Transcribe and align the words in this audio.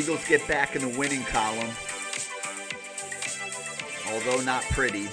Eagles 0.00 0.24
get 0.26 0.48
back 0.48 0.74
in 0.76 0.80
the 0.80 0.98
winning 0.98 1.22
column, 1.24 1.68
although 4.10 4.40
not 4.44 4.62
pretty. 4.70 5.10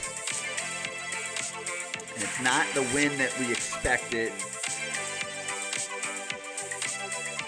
And 2.13 2.23
it's 2.23 2.41
not 2.41 2.65
the 2.73 2.83
win 2.93 3.17
that 3.17 3.37
we 3.37 3.51
expected. 3.51 4.31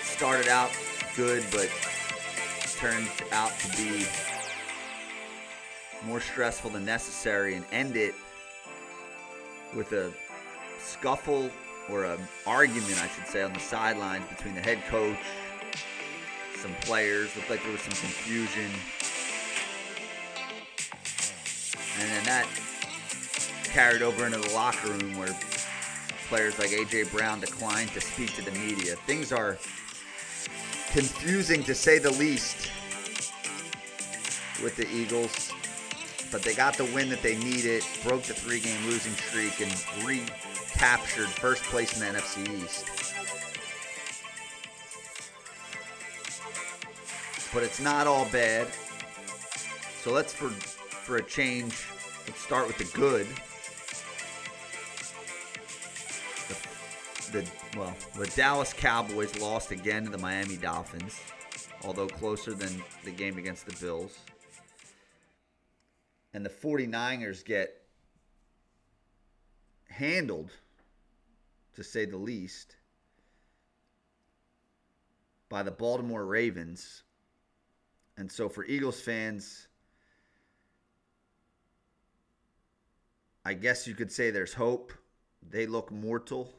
Started 0.01 0.49
out 0.49 0.69
good, 1.15 1.45
but 1.49 1.69
turned 2.75 3.07
out 3.31 3.57
to 3.59 3.77
be 3.77 4.05
more 6.03 6.19
stressful 6.19 6.71
than 6.71 6.83
necessary 6.83 7.55
and 7.55 7.63
end 7.71 7.95
it 7.95 8.15
with 9.73 9.93
a 9.93 10.11
scuffle 10.77 11.49
or 11.89 12.03
an 12.03 12.19
argument, 12.45 13.01
I 13.01 13.07
should 13.07 13.27
say, 13.27 13.43
on 13.43 13.53
the 13.53 13.61
sidelines 13.61 14.27
between 14.27 14.55
the 14.55 14.61
head 14.61 14.83
coach, 14.89 15.15
some 16.59 16.73
players. 16.81 17.35
Looked 17.35 17.49
like 17.49 17.63
there 17.63 17.71
was 17.71 17.81
some 17.81 17.91
confusion. 17.93 18.69
And 21.99 22.09
then 22.09 22.23
that 22.25 22.47
carried 23.63 24.01
over 24.01 24.25
into 24.25 24.39
the 24.39 24.53
locker 24.53 24.89
room 24.89 25.17
where 25.17 25.35
players 26.27 26.57
like 26.59 26.71
A.J. 26.71 27.03
Brown 27.05 27.39
declined 27.39 27.89
to 27.91 28.01
speak 28.01 28.33
to 28.35 28.41
the 28.41 28.51
media. 28.51 28.95
Things 28.95 29.31
are 29.31 29.57
confusing 30.91 31.63
to 31.63 31.75
say 31.75 31.99
the 31.99 32.11
least 32.11 32.71
with 34.61 34.75
the 34.75 34.87
Eagles 34.89 35.51
but 36.31 36.43
they 36.43 36.53
got 36.53 36.75
the 36.75 36.85
win 36.85 37.09
that 37.09 37.21
they 37.21 37.37
needed, 37.37 37.83
broke 38.03 38.23
the 38.23 38.33
three 38.33 38.59
game 38.59 38.85
losing 38.85 39.13
streak, 39.13 39.61
and 39.61 40.05
recaptured 40.05 41.27
first 41.27 41.63
place 41.63 41.99
in 41.99 42.13
the 42.13 42.19
NFC 42.19 42.63
East. 42.63 42.98
But 47.53 47.63
it's 47.63 47.79
not 47.79 48.07
all 48.07 48.25
bad. 48.31 48.67
So 50.01 50.11
let's, 50.11 50.33
for, 50.33 50.49
for 50.49 51.17
a 51.17 51.23
change, 51.23 51.87
let's 52.27 52.41
start 52.41 52.67
with 52.67 52.77
the 52.77 52.97
good. 52.97 53.27
The, 57.31 57.41
the 57.41 57.77
well, 57.77 57.95
the 58.17 58.27
Dallas 58.35 58.73
Cowboys 58.73 59.39
lost 59.39 59.71
again 59.71 60.05
to 60.05 60.09
the 60.11 60.17
Miami 60.17 60.57
Dolphins, 60.57 61.19
although 61.83 62.07
closer 62.07 62.53
than 62.53 62.83
the 63.03 63.11
game 63.11 63.37
against 63.37 63.65
the 63.65 63.75
Bills 63.83 64.17
and 66.33 66.45
the 66.45 66.49
49ers 66.49 67.43
get 67.43 67.81
handled, 69.89 70.51
to 71.75 71.83
say 71.83 72.05
the 72.05 72.17
least, 72.17 72.75
by 75.49 75.63
the 75.63 75.71
Baltimore 75.71 76.25
Ravens. 76.25 77.03
And 78.19 78.31
so 78.31 78.49
for 78.49 78.63
Eagles 78.65 79.01
fans, 79.01 79.67
I 83.43 83.55
guess 83.55 83.87
you 83.87 83.95
could 83.95 84.11
say 84.11 84.29
there's 84.29 84.53
hope. 84.53 84.93
They 85.41 85.65
look 85.65 85.91
mortal. 85.91 86.53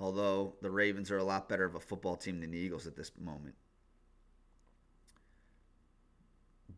Although 0.00 0.54
the 0.62 0.70
Ravens 0.70 1.10
are 1.10 1.18
a 1.18 1.24
lot 1.24 1.50
better 1.50 1.66
of 1.66 1.74
a 1.74 1.80
football 1.80 2.16
team 2.16 2.40
than 2.40 2.52
the 2.52 2.58
Eagles 2.58 2.86
at 2.86 2.96
this 2.96 3.12
moment 3.20 3.56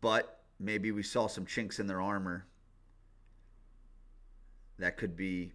but 0.01 0.41
maybe 0.59 0.93
we 0.93 1.03
saw 1.03 1.27
some 1.27 1.47
chinks 1.47 1.79
in 1.79 1.87
their 1.87 2.01
armor 2.01 2.47
that 4.79 4.97
could 4.97 5.17
be 5.17 5.53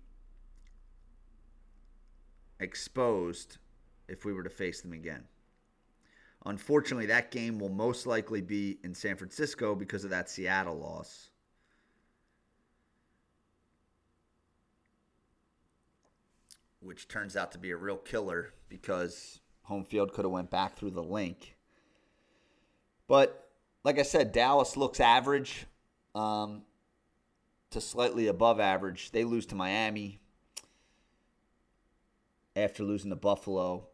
exposed 2.60 3.58
if 4.08 4.26
we 4.26 4.34
were 4.34 4.44
to 4.44 4.50
face 4.50 4.82
them 4.82 4.94
again. 4.94 5.24
Unfortunately, 6.46 7.06
that 7.06 7.30
game 7.30 7.60
will 7.60 7.70
most 7.70 8.08
likely 8.08 8.42
be 8.42 8.80
in 8.84 8.96
San 8.96 9.16
Francisco 9.16 9.76
because 9.76 10.04
of 10.04 10.10
that 10.10 10.30
Seattle 10.30 10.78
loss. 10.80 11.30
Which 16.80 17.08
turns 17.08 17.38
out 17.38 17.52
to 17.52 17.60
be 17.60 17.70
a 17.70 17.78
real 17.78 17.98
killer 17.98 18.54
because 18.70 19.40
home 19.64 19.86
field 19.86 20.14
could 20.14 20.26
have 20.26 20.32
went 20.32 20.50
back 20.50 20.76
through 20.76 20.92
the 20.92 21.04
Linc. 21.04 21.56
But 23.08 23.50
like 23.84 24.00
I 24.00 24.04
said, 24.04 24.32
Dallas 24.32 24.76
looks 24.76 25.00
average 25.00 25.68
um, 26.16 26.64
to 27.70 27.80
slightly 27.80 28.28
above 28.28 28.60
average. 28.60 29.12
They 29.12 29.24
lose 29.24 29.46
to 29.48 29.56
Miami 29.56 30.20
after 32.56 32.84
losing 32.84 33.12
to 33.12 33.16
Buffalo. 33.16 33.88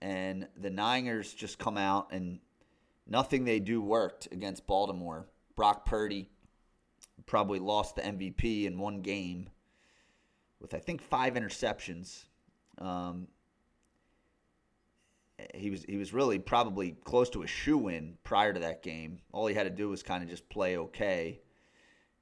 And 0.00 0.48
the 0.56 0.70
Niners 0.70 1.34
just 1.34 1.58
come 1.58 1.76
out 1.76 2.08
and 2.12 2.38
nothing 3.06 3.44
they 3.44 3.58
do 3.58 3.80
worked 3.80 4.28
against 4.30 4.66
Baltimore. 4.66 5.26
Brock 5.56 5.84
Purdy 5.84 6.30
probably 7.26 7.58
lost 7.58 7.96
the 7.96 8.02
MVP 8.02 8.64
in 8.64 8.78
one 8.78 9.00
game 9.00 9.50
with, 10.60 10.74
I 10.74 10.78
think, 10.78 11.02
five 11.02 11.34
interceptions. 11.34 12.24
Um, 12.78 13.28
he 15.54 15.70
was 15.70 15.84
he 15.84 15.96
was 15.96 16.12
really 16.12 16.38
probably 16.38 16.92
close 17.04 17.30
to 17.30 17.42
a 17.42 17.46
shoe 17.46 17.88
in 17.88 18.16
prior 18.24 18.52
to 18.52 18.60
that 18.60 18.82
game. 18.82 19.20
All 19.32 19.46
he 19.46 19.54
had 19.54 19.64
to 19.64 19.70
do 19.70 19.88
was 19.88 20.02
kind 20.02 20.22
of 20.22 20.28
just 20.28 20.48
play 20.48 20.76
okay, 20.76 21.40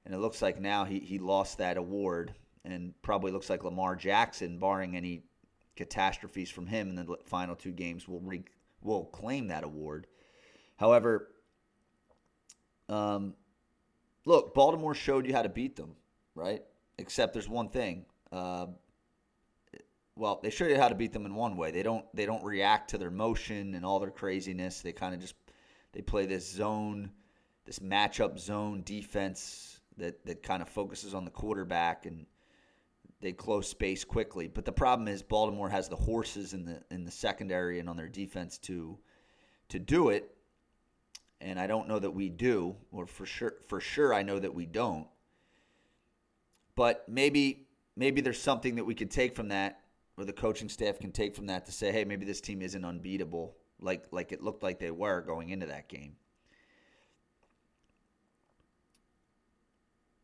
and 0.04 0.14
it 0.14 0.18
looks 0.18 0.42
like 0.42 0.60
now 0.60 0.84
he 0.84 0.98
he 1.00 1.18
lost 1.18 1.58
that 1.58 1.76
award, 1.76 2.34
and 2.64 2.94
probably 3.02 3.32
looks 3.32 3.48
like 3.48 3.64
Lamar 3.64 3.96
Jackson, 3.96 4.58
barring 4.58 4.96
any 4.96 5.22
catastrophes 5.76 6.50
from 6.50 6.66
him 6.66 6.88
in 6.88 6.96
the 6.96 7.16
final 7.26 7.54
two 7.54 7.72
games, 7.72 8.08
will 8.08 8.20
re, 8.20 8.42
will 8.82 9.04
claim 9.04 9.48
that 9.48 9.64
award. 9.64 10.06
However, 10.76 11.28
um, 12.88 13.34
look, 14.24 14.54
Baltimore 14.54 14.94
showed 14.94 15.26
you 15.26 15.34
how 15.34 15.42
to 15.42 15.48
beat 15.48 15.76
them, 15.76 15.96
right? 16.34 16.62
Except 16.98 17.32
there's 17.32 17.48
one 17.48 17.68
thing. 17.68 18.06
Uh, 18.32 18.66
well, 20.16 20.40
they 20.42 20.50
show 20.50 20.66
you 20.66 20.76
how 20.76 20.88
to 20.88 20.94
beat 20.94 21.12
them 21.12 21.26
in 21.26 21.34
one 21.34 21.56
way. 21.56 21.70
They 21.70 21.82
don't 21.82 22.04
they 22.14 22.24
don't 22.24 22.42
react 22.42 22.90
to 22.90 22.98
their 22.98 23.10
motion 23.10 23.74
and 23.74 23.84
all 23.84 24.00
their 24.00 24.10
craziness. 24.10 24.80
They 24.80 24.92
kind 24.92 25.14
of 25.14 25.20
just 25.20 25.34
they 25.92 26.00
play 26.00 26.26
this 26.26 26.50
zone, 26.50 27.10
this 27.66 27.80
matchup 27.80 28.38
zone 28.38 28.82
defense 28.82 29.80
that 29.98 30.24
that 30.24 30.42
kind 30.42 30.62
of 30.62 30.68
focuses 30.68 31.14
on 31.14 31.24
the 31.24 31.30
quarterback 31.30 32.06
and 32.06 32.26
they 33.20 33.32
close 33.32 33.68
space 33.68 34.04
quickly. 34.04 34.48
But 34.48 34.64
the 34.64 34.72
problem 34.72 35.08
is 35.08 35.22
Baltimore 35.22 35.68
has 35.68 35.88
the 35.88 35.96
horses 35.96 36.52
in 36.52 36.64
the 36.64 36.82
in 36.90 37.04
the 37.04 37.10
secondary 37.10 37.80
and 37.80 37.88
on 37.88 37.96
their 37.96 38.08
defense 38.08 38.58
to 38.58 38.98
to 39.68 39.78
do 39.78 40.10
it. 40.10 40.32
And 41.40 41.58
I 41.60 41.66
don't 41.66 41.88
know 41.88 41.98
that 41.98 42.10
we 42.10 42.28
do, 42.28 42.76
or 42.90 43.06
for 43.06 43.26
sure 43.26 43.54
for 43.68 43.80
sure 43.80 44.14
I 44.14 44.22
know 44.22 44.38
that 44.38 44.54
we 44.54 44.66
don't. 44.66 45.06
But 46.74 47.08
maybe 47.08 47.66
maybe 47.96 48.20
there's 48.20 48.40
something 48.40 48.76
that 48.76 48.84
we 48.84 48.94
could 48.94 49.10
take 49.10 49.34
from 49.34 49.48
that 49.48 49.80
or 50.18 50.24
the 50.24 50.32
coaching 50.32 50.68
staff 50.68 50.98
can 50.98 51.12
take 51.12 51.34
from 51.34 51.46
that 51.46 51.66
to 51.66 51.72
say, 51.72 51.92
hey, 51.92 52.04
maybe 52.04 52.24
this 52.24 52.40
team 52.40 52.62
isn't 52.62 52.84
unbeatable 52.84 53.56
like 53.80 54.06
like 54.10 54.32
it 54.32 54.42
looked 54.42 54.62
like 54.62 54.78
they 54.78 54.90
were 54.90 55.20
going 55.20 55.50
into 55.50 55.66
that 55.66 55.88
game. 55.88 56.16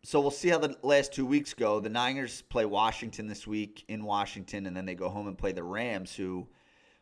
So 0.04 0.20
we'll 0.20 0.32
see 0.32 0.48
how 0.48 0.58
the 0.58 0.76
last 0.82 1.12
two 1.12 1.24
weeks 1.24 1.54
go. 1.54 1.78
The 1.78 1.88
Niners 1.88 2.42
play 2.42 2.64
Washington 2.64 3.28
this 3.28 3.46
week 3.46 3.84
in 3.86 4.04
Washington, 4.04 4.66
and 4.66 4.76
then 4.76 4.84
they 4.84 4.96
go 4.96 5.08
home 5.08 5.28
and 5.28 5.38
play 5.38 5.52
the 5.52 5.62
Rams, 5.62 6.14
who 6.14 6.48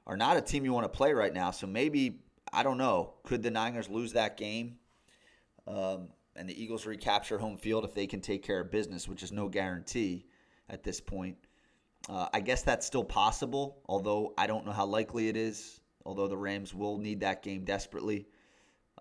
are 0.07 0.19
not 0.19 0.37
a 0.37 0.43
team 0.43 0.67
you 0.67 0.73
want 0.75 0.85
to 0.85 0.97
play 0.97 1.15
right 1.15 1.33
now. 1.33 1.51
So 1.51 1.67
maybe 1.67 2.21
I 2.53 2.63
don't 2.63 2.77
know. 2.77 3.15
Could 3.23 3.43
the 3.43 3.51
Niners 3.51 3.89
lose 3.89 4.13
that 4.13 4.37
game? 4.37 4.77
Um, 5.67 6.09
and 6.37 6.49
the 6.49 6.63
Eagles 6.63 6.85
recapture 6.85 7.39
home 7.39 7.57
field 7.57 7.85
if 7.85 7.95
they 7.95 8.07
can 8.07 8.21
take 8.21 8.43
care 8.43 8.61
of 8.61 8.71
business, 8.71 9.09
which 9.09 9.23
is 9.23 9.33
no 9.33 9.49
guarantee 9.49 10.27
at 10.69 10.83
this 10.83 11.01
point. 11.01 11.37
Uh, 12.09 12.29
I 12.35 12.41
guess 12.41 12.63
that's 12.63 12.87
still 12.87 13.05
possible, 13.05 13.79
although 13.87 14.35
I 14.37 14.47
don't 14.47 14.67
know 14.67 14.73
how 14.73 14.87
likely 14.87 15.29
it 15.29 15.37
is. 15.37 15.81
Although 16.05 16.29
the 16.29 16.37
Rams 16.37 16.75
will 16.75 16.99
need 16.99 17.21
that 17.21 17.43
game 17.43 17.65
desperately. 17.65 18.27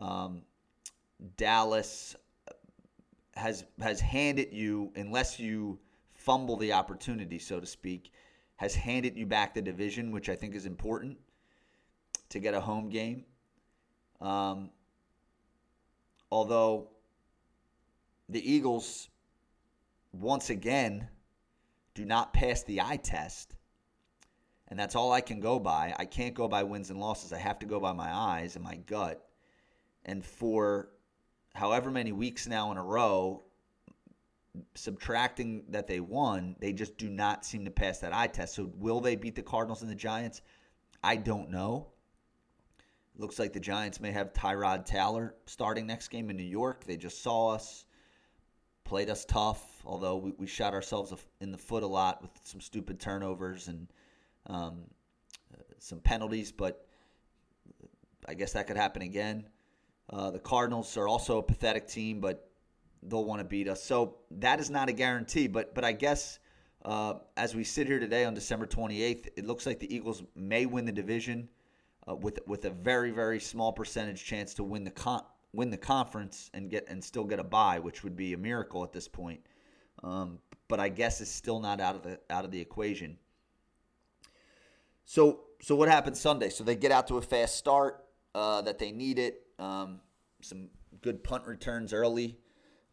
Um, 0.01 0.43
Dallas 1.37 2.15
has 3.35 3.65
has 3.81 3.99
handed 3.99 4.53
you, 4.53 4.91
unless 4.95 5.39
you 5.39 5.79
fumble 6.13 6.57
the 6.57 6.73
opportunity, 6.73 7.39
so 7.39 7.59
to 7.59 7.65
speak, 7.65 8.11
has 8.57 8.75
handed 8.75 9.17
you 9.17 9.25
back 9.25 9.53
the 9.53 9.61
division, 9.61 10.11
which 10.11 10.29
I 10.29 10.35
think 10.35 10.55
is 10.55 10.65
important 10.65 11.17
to 12.29 12.39
get 12.39 12.53
a 12.53 12.59
home 12.59 12.89
game. 12.89 13.25
Um, 14.21 14.69
although 16.31 16.89
the 18.27 18.51
Eagles, 18.51 19.09
once 20.11 20.49
again, 20.49 21.07
do 21.93 22.05
not 22.05 22.33
pass 22.33 22.63
the 22.63 22.81
eye 22.81 22.97
test. 22.97 23.55
And 24.67 24.77
that's 24.77 24.95
all 24.95 25.11
I 25.11 25.21
can 25.21 25.39
go 25.39 25.57
by. 25.57 25.95
I 25.97 26.05
can't 26.05 26.35
go 26.35 26.47
by 26.47 26.63
wins 26.63 26.91
and 26.91 26.99
losses. 26.99 27.33
I 27.33 27.39
have 27.39 27.59
to 27.59 27.65
go 27.65 27.79
by 27.79 27.91
my 27.93 28.13
eyes 28.13 28.55
and 28.55 28.63
my 28.63 28.75
gut. 28.75 29.27
And 30.05 30.23
for 30.23 30.89
however 31.55 31.91
many 31.91 32.11
weeks 32.11 32.47
now 32.47 32.71
in 32.71 32.77
a 32.77 32.83
row, 32.83 33.43
subtracting 34.75 35.63
that 35.69 35.87
they 35.87 35.99
won, 35.99 36.55
they 36.59 36.73
just 36.73 36.97
do 36.97 37.09
not 37.09 37.45
seem 37.45 37.65
to 37.65 37.71
pass 37.71 37.99
that 37.99 38.13
eye 38.13 38.27
test. 38.27 38.55
So 38.55 38.71
will 38.77 38.99
they 38.99 39.15
beat 39.15 39.35
the 39.35 39.41
Cardinals 39.41 39.81
and 39.81 39.91
the 39.91 39.95
Giants? 39.95 40.41
I 41.03 41.15
don't 41.15 41.49
know. 41.49 41.87
Looks 43.17 43.39
like 43.39 43.53
the 43.53 43.59
Giants 43.59 43.99
may 43.99 44.11
have 44.11 44.33
Tyrod 44.33 44.85
Taylor 44.85 45.35
starting 45.45 45.85
next 45.85 46.07
game 46.07 46.29
in 46.29 46.37
New 46.37 46.43
York. 46.43 46.85
They 46.85 46.97
just 46.97 47.21
saw 47.21 47.49
us, 47.49 47.85
played 48.85 49.09
us 49.09 49.25
tough, 49.25 49.81
although 49.85 50.17
we, 50.17 50.31
we 50.37 50.47
shot 50.47 50.73
ourselves 50.73 51.13
in 51.41 51.51
the 51.51 51.57
foot 51.57 51.83
a 51.83 51.87
lot 51.87 52.21
with 52.21 52.31
some 52.43 52.61
stupid 52.61 52.99
turnovers 52.99 53.67
and 53.67 53.87
um, 54.47 54.83
some 55.79 55.99
penalties, 55.99 56.51
but 56.51 56.85
I 58.27 58.33
guess 58.33 58.53
that 58.53 58.67
could 58.67 58.77
happen 58.77 59.01
again. 59.01 59.45
Uh, 60.09 60.31
the 60.31 60.39
Cardinals 60.39 60.97
are 60.97 61.07
also 61.07 61.37
a 61.37 61.43
pathetic 61.43 61.87
team, 61.87 62.19
but 62.19 62.49
they'll 63.03 63.25
want 63.25 63.39
to 63.39 63.45
beat 63.45 63.67
us. 63.67 63.83
So 63.83 64.17
that 64.31 64.59
is 64.59 64.69
not 64.69 64.89
a 64.89 64.91
guarantee. 64.91 65.47
But 65.47 65.75
but 65.75 65.83
I 65.83 65.91
guess 65.91 66.39
uh, 66.83 67.15
as 67.37 67.55
we 67.55 67.63
sit 67.63 67.87
here 67.87 67.99
today 67.99 68.25
on 68.25 68.33
December 68.33 68.65
28th, 68.65 69.27
it 69.35 69.45
looks 69.45 69.65
like 69.65 69.79
the 69.79 69.93
Eagles 69.93 70.23
may 70.35 70.65
win 70.65 70.85
the 70.85 70.91
division 70.91 71.49
uh, 72.07 72.15
with 72.15 72.39
with 72.47 72.65
a 72.65 72.69
very 72.69 73.11
very 73.11 73.39
small 73.39 73.71
percentage 73.71 74.23
chance 74.23 74.53
to 74.55 74.63
win 74.63 74.83
the 74.83 74.91
con- 74.91 75.25
win 75.53 75.69
the 75.69 75.77
conference 75.77 76.49
and 76.53 76.69
get 76.69 76.87
and 76.89 77.03
still 77.03 77.23
get 77.23 77.39
a 77.39 77.43
bye, 77.43 77.79
which 77.79 78.03
would 78.03 78.15
be 78.15 78.33
a 78.33 78.37
miracle 78.37 78.83
at 78.83 78.91
this 78.91 79.07
point. 79.07 79.41
Um, 80.03 80.39
but 80.67 80.79
I 80.79 80.89
guess 80.89 81.21
it's 81.21 81.31
still 81.31 81.59
not 81.59 81.79
out 81.79 81.95
of 81.95 82.03
the 82.03 82.19
out 82.29 82.45
of 82.45 82.51
the 82.51 82.59
equation. 82.59 83.17
So 85.05 85.41
so 85.61 85.75
what 85.75 85.89
happens 85.89 86.19
Sunday? 86.19 86.49
So 86.49 86.63
they 86.63 86.75
get 86.75 86.91
out 86.91 87.07
to 87.07 87.17
a 87.17 87.21
fast 87.21 87.55
start 87.55 88.05
uh, 88.33 88.61
that 88.61 88.79
they 88.79 88.91
needed. 88.91 89.33
Um, 89.59 89.99
some 90.41 90.69
good 91.01 91.23
punt 91.23 91.45
returns 91.45 91.93
early 91.93 92.39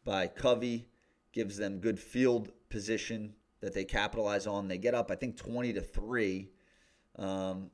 by 0.05 0.27
Covey 0.27 0.89
gives 1.33 1.57
them 1.57 1.79
good 1.79 1.99
field 1.99 2.51
position 2.69 3.35
that 3.61 3.73
they 3.73 3.85
capitalize 3.85 4.47
on. 4.47 4.69
They 4.69 4.79
get 4.79 4.95
up, 4.95 5.11
I 5.11 5.15
think, 5.15 5.37
twenty 5.37 5.73
to 5.73 5.81
three. 5.81 6.51
Um, 7.19 7.71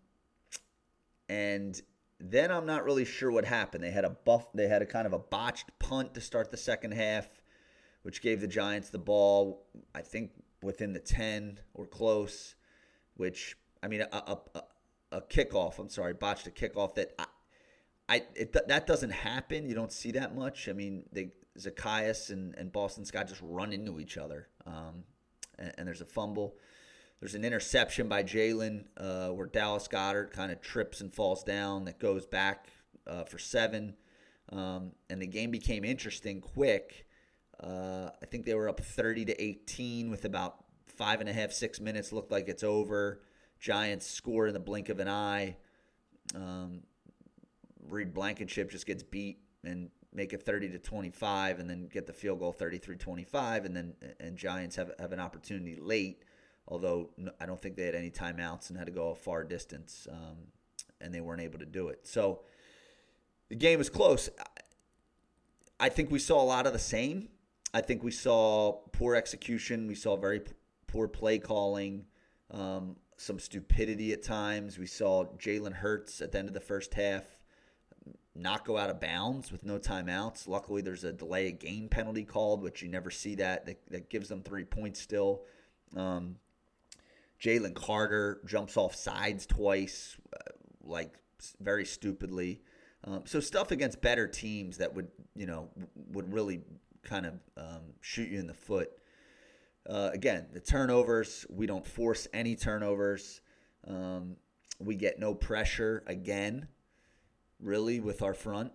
and 1.28 1.80
then 2.20 2.52
I'm 2.52 2.66
not 2.66 2.84
really 2.84 3.04
sure 3.04 3.32
what 3.32 3.44
happened. 3.44 3.82
They 3.82 3.90
had 3.90 4.04
a 4.04 4.10
buff. 4.10 4.52
They 4.52 4.68
had 4.68 4.82
a 4.82 4.86
kind 4.86 5.06
of 5.06 5.12
a 5.12 5.18
botched 5.18 5.70
punt 5.78 6.14
to 6.14 6.20
start 6.20 6.50
the 6.50 6.56
second 6.56 6.92
half, 6.92 7.26
which 8.02 8.22
gave 8.22 8.40
the 8.40 8.46
Giants 8.46 8.90
the 8.90 8.98
ball. 8.98 9.66
I 9.94 10.02
think 10.02 10.30
within 10.62 10.92
the 10.92 11.00
ten 11.00 11.58
or 11.74 11.86
close. 11.86 12.54
Which 13.16 13.56
I 13.82 13.88
mean, 13.88 14.02
a, 14.02 14.08
a, 14.12 14.38
a, 14.54 14.62
a 15.12 15.20
kickoff. 15.20 15.78
I'm 15.78 15.88
sorry, 15.88 16.14
botched 16.14 16.46
a 16.46 16.50
kickoff 16.50 16.94
that 16.94 17.14
I, 17.18 17.26
I 18.08 18.22
it, 18.34 18.52
that 18.68 18.86
doesn't 18.86 19.10
happen. 19.10 19.68
You 19.68 19.74
don't 19.74 19.92
see 19.92 20.12
that 20.12 20.34
much. 20.34 20.68
I 20.68 20.72
mean, 20.72 21.04
they 21.12 21.30
Zaccheaus 21.58 22.30
and, 22.30 22.54
and 22.56 22.72
Boston 22.72 23.04
Scott 23.04 23.28
just 23.28 23.40
run 23.42 23.72
into 23.72 24.00
each 24.00 24.16
other, 24.16 24.48
um, 24.66 25.04
and, 25.58 25.72
and 25.78 25.88
there's 25.88 26.00
a 26.00 26.06
fumble. 26.06 26.56
There's 27.20 27.36
an 27.36 27.44
interception 27.44 28.08
by 28.08 28.24
Jalen 28.24 28.86
uh, 28.96 29.28
where 29.28 29.46
Dallas 29.46 29.86
Goedert 29.86 30.32
kind 30.32 30.50
of 30.50 30.60
trips 30.60 31.00
and 31.00 31.14
falls 31.14 31.44
down 31.44 31.84
that 31.84 32.00
goes 32.00 32.26
back 32.26 32.66
uh, 33.06 33.22
for 33.22 33.38
seven. 33.38 33.94
Um, 34.50 34.92
and 35.08 35.22
the 35.22 35.26
game 35.26 35.52
became 35.52 35.84
interesting 35.84 36.40
quick. 36.40 37.06
Uh, 37.62 38.10
I 38.20 38.26
think 38.26 38.44
they 38.44 38.54
were 38.54 38.68
up 38.68 38.80
30 38.80 39.26
to 39.26 39.40
18 39.40 40.10
with 40.10 40.24
about 40.24 40.64
five 40.86 41.20
and 41.20 41.28
a 41.28 41.32
half, 41.32 41.52
six 41.52 41.78
minutes. 41.78 42.12
Looked 42.12 42.32
like 42.32 42.48
it's 42.48 42.64
over. 42.64 43.20
Giants 43.60 44.06
score 44.06 44.48
in 44.48 44.52
the 44.52 44.60
blink 44.60 44.88
of 44.88 44.98
an 44.98 45.08
eye. 45.08 45.56
Um, 46.34 46.82
Reed 47.88 48.14
Blankenship 48.14 48.70
just 48.70 48.86
gets 48.86 49.02
beat 49.02 49.38
and 49.64 49.90
make 50.12 50.32
it 50.32 50.44
30 50.44 50.70
to 50.70 50.78
25 50.78 51.58
and 51.58 51.70
then 51.70 51.88
get 51.90 52.06
the 52.06 52.12
field 52.12 52.38
goal 52.40 52.52
33-25 52.52 53.64
and 53.64 53.76
then 53.76 53.94
and 54.20 54.36
Giants 54.36 54.76
have 54.76 54.92
have 54.98 55.12
an 55.12 55.20
opportunity 55.20 55.76
late 55.80 56.24
although 56.68 57.10
I 57.40 57.46
don't 57.46 57.60
think 57.60 57.76
they 57.76 57.84
had 57.84 57.94
any 57.94 58.10
timeouts 58.10 58.70
and 58.70 58.78
had 58.78 58.86
to 58.86 58.92
go 58.92 59.10
a 59.10 59.14
far 59.14 59.44
distance, 59.44 60.06
um, 60.10 60.36
and 61.00 61.12
they 61.12 61.20
weren't 61.20 61.40
able 61.40 61.58
to 61.58 61.66
do 61.66 61.88
it. 61.88 62.06
So 62.06 62.40
the 63.48 63.56
game 63.56 63.78
was 63.78 63.90
close. 63.90 64.30
I 65.80 65.88
think 65.88 66.10
we 66.10 66.18
saw 66.18 66.40
a 66.40 66.44
lot 66.44 66.66
of 66.66 66.72
the 66.72 66.78
same. 66.78 67.28
I 67.74 67.80
think 67.80 68.02
we 68.02 68.10
saw 68.10 68.80
poor 68.92 69.14
execution. 69.14 69.86
We 69.86 69.94
saw 69.94 70.16
very 70.16 70.42
poor 70.86 71.08
play 71.08 71.38
calling, 71.38 72.04
um, 72.50 72.96
some 73.16 73.38
stupidity 73.38 74.12
at 74.12 74.22
times. 74.22 74.78
We 74.78 74.86
saw 74.86 75.24
Jalen 75.38 75.72
Hurts 75.72 76.20
at 76.20 76.32
the 76.32 76.38
end 76.38 76.48
of 76.48 76.54
the 76.54 76.60
first 76.60 76.94
half 76.94 77.24
not 78.34 78.64
go 78.64 78.78
out 78.78 78.90
of 78.90 79.00
bounds 79.00 79.52
with 79.52 79.64
no 79.64 79.78
timeouts. 79.78 80.48
Luckily, 80.48 80.82
there's 80.82 81.04
a 81.04 81.12
delay 81.12 81.48
of 81.48 81.58
game 81.58 81.88
penalty 81.88 82.24
called, 82.24 82.62
which 82.62 82.82
you 82.82 82.88
never 82.88 83.10
see 83.10 83.34
that. 83.36 83.66
That, 83.66 83.78
that 83.90 84.10
gives 84.10 84.28
them 84.28 84.42
three 84.42 84.64
points 84.64 85.00
still. 85.00 85.42
Um, 85.96 86.36
Jalen 87.42 87.74
Carter 87.74 88.40
jumps 88.46 88.76
off 88.76 88.94
sides 88.94 89.46
twice, 89.46 90.16
uh, 90.32 90.52
like 90.82 91.14
very 91.60 91.84
stupidly. 91.84 92.62
Um, 93.04 93.22
so 93.26 93.40
stuff 93.40 93.72
against 93.72 94.00
better 94.00 94.28
teams 94.28 94.78
that 94.78 94.94
would 94.94 95.08
you 95.34 95.46
know 95.46 95.68
would 96.12 96.32
really 96.32 96.60
kind 97.02 97.26
of 97.26 97.34
um, 97.56 97.82
shoot 98.00 98.28
you 98.28 98.38
in 98.38 98.46
the 98.46 98.54
foot. 98.54 98.90
Uh, 99.88 100.10
again, 100.12 100.46
the 100.52 100.60
turnovers 100.60 101.44
we 101.50 101.66
don't 101.66 101.86
force 101.86 102.28
any 102.32 102.54
turnovers. 102.54 103.40
Um, 103.86 104.36
we 104.78 104.94
get 104.94 105.18
no 105.18 105.34
pressure 105.34 106.04
again, 106.06 106.68
really 107.62 108.00
with 108.00 108.22
our 108.22 108.34
front. 108.34 108.72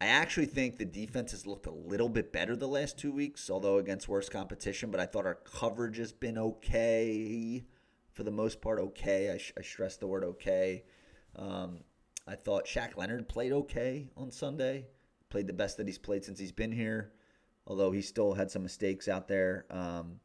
I 0.00 0.06
actually 0.06 0.46
think 0.46 0.78
the 0.78 0.84
defense 0.84 1.32
has 1.32 1.46
looked 1.46 1.66
a 1.66 1.72
little 1.72 2.08
bit 2.08 2.32
better 2.32 2.54
the 2.54 2.68
last 2.68 2.98
two 2.98 3.12
weeks, 3.12 3.50
although 3.50 3.78
against 3.78 4.08
worse 4.08 4.28
competition. 4.28 4.90
But 4.90 5.00
I 5.00 5.06
thought 5.06 5.26
our 5.26 5.34
coverage 5.34 5.96
has 5.98 6.12
been 6.12 6.38
okay 6.38 7.64
for 8.12 8.22
the 8.22 8.30
most 8.30 8.60
part. 8.60 8.78
Okay, 8.78 9.32
I, 9.32 9.38
sh- 9.38 9.52
I 9.58 9.62
stress 9.62 9.96
the 9.96 10.06
word 10.06 10.22
okay. 10.24 10.84
Um, 11.34 11.80
I 12.28 12.36
thought 12.36 12.66
Shaq 12.66 12.96
Leonard 12.96 13.28
played 13.28 13.52
okay 13.52 14.08
on 14.16 14.30
Sunday. 14.30 14.86
Played 15.30 15.46
the 15.46 15.52
best 15.52 15.76
that 15.78 15.86
he's 15.86 15.98
played 15.98 16.24
since 16.24 16.38
he's 16.38 16.52
been 16.52 16.72
here, 16.72 17.12
although 17.66 17.90
he 17.90 18.00
still 18.00 18.34
had 18.34 18.50
some 18.50 18.62
mistakes 18.62 19.08
out 19.08 19.28
there. 19.28 19.66
Um, 19.70 20.20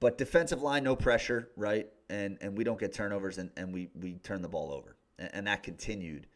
but 0.00 0.18
defensive 0.18 0.60
line, 0.60 0.84
no 0.84 0.96
pressure, 0.96 1.50
right? 1.56 1.88
And 2.10 2.38
and 2.40 2.56
we 2.58 2.64
don't 2.64 2.78
get 2.78 2.92
turnovers, 2.92 3.38
and, 3.38 3.50
and 3.56 3.72
we 3.72 3.88
we 3.94 4.14
turn 4.14 4.42
the 4.42 4.48
ball 4.48 4.72
over, 4.72 4.96
and, 5.18 5.46
that 5.46 5.62
continued. 5.62 6.26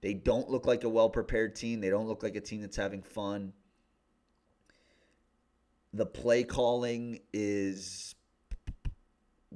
They 0.00 0.14
don't 0.14 0.48
look 0.48 0.66
like 0.66 0.84
a 0.84 0.88
well 0.88 1.10
prepared 1.10 1.54
team. 1.54 1.80
They 1.80 1.90
don't 1.90 2.06
look 2.06 2.22
like 2.22 2.36
a 2.36 2.40
team 2.40 2.60
that's 2.60 2.76
having 2.76 3.02
fun. 3.02 3.52
The 5.92 6.06
play 6.06 6.44
calling 6.44 7.20
is 7.32 8.14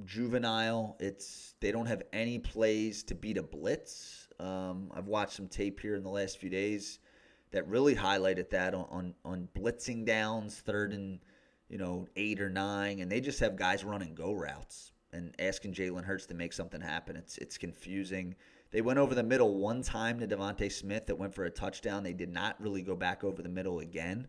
juvenile. 0.05 0.97
It's 0.99 1.55
they 1.59 1.71
don't 1.71 1.85
have 1.85 2.03
any 2.11 2.39
plays 2.39 3.03
to 3.03 3.15
beat 3.15 3.37
a 3.37 3.43
blitz. 3.43 4.27
Um, 4.39 4.91
I've 4.93 5.07
watched 5.07 5.33
some 5.33 5.47
tape 5.47 5.79
here 5.79 5.95
in 5.95 6.03
the 6.03 6.09
last 6.09 6.37
few 6.39 6.49
days 6.49 6.99
that 7.51 7.67
really 7.67 7.95
highlighted 7.95 8.49
that 8.49 8.73
on, 8.73 8.85
on, 8.89 9.13
on 9.23 9.47
blitzing 9.55 10.05
downs, 10.05 10.59
third 10.59 10.91
and 10.91 11.19
you 11.69 11.77
know 11.77 12.07
eight 12.15 12.41
or 12.41 12.49
nine, 12.49 12.99
and 12.99 13.11
they 13.11 13.21
just 13.21 13.39
have 13.39 13.55
guys 13.55 13.83
running 13.83 14.15
go 14.15 14.33
routes 14.33 14.91
and 15.13 15.33
asking 15.39 15.73
Jalen 15.73 16.03
Hurts 16.03 16.25
to 16.27 16.33
make 16.33 16.51
something 16.51 16.81
happen. 16.81 17.15
It's 17.15 17.37
it's 17.37 17.57
confusing. 17.57 18.35
They 18.73 18.81
went 18.81 18.97
over 18.97 19.13
the 19.13 19.23
middle 19.23 19.55
one 19.59 19.83
time 19.83 20.19
to 20.19 20.27
DeVonta 20.27 20.71
Smith 20.71 21.05
that 21.05 21.15
went 21.15 21.35
for 21.35 21.45
a 21.45 21.49
touchdown. 21.51 22.01
They 22.01 22.11
did 22.11 22.33
not 22.33 22.59
really 22.59 22.81
go 22.81 22.95
back 22.95 23.23
over 23.23 23.43
the 23.43 23.47
middle 23.47 23.79
again. 23.79 24.27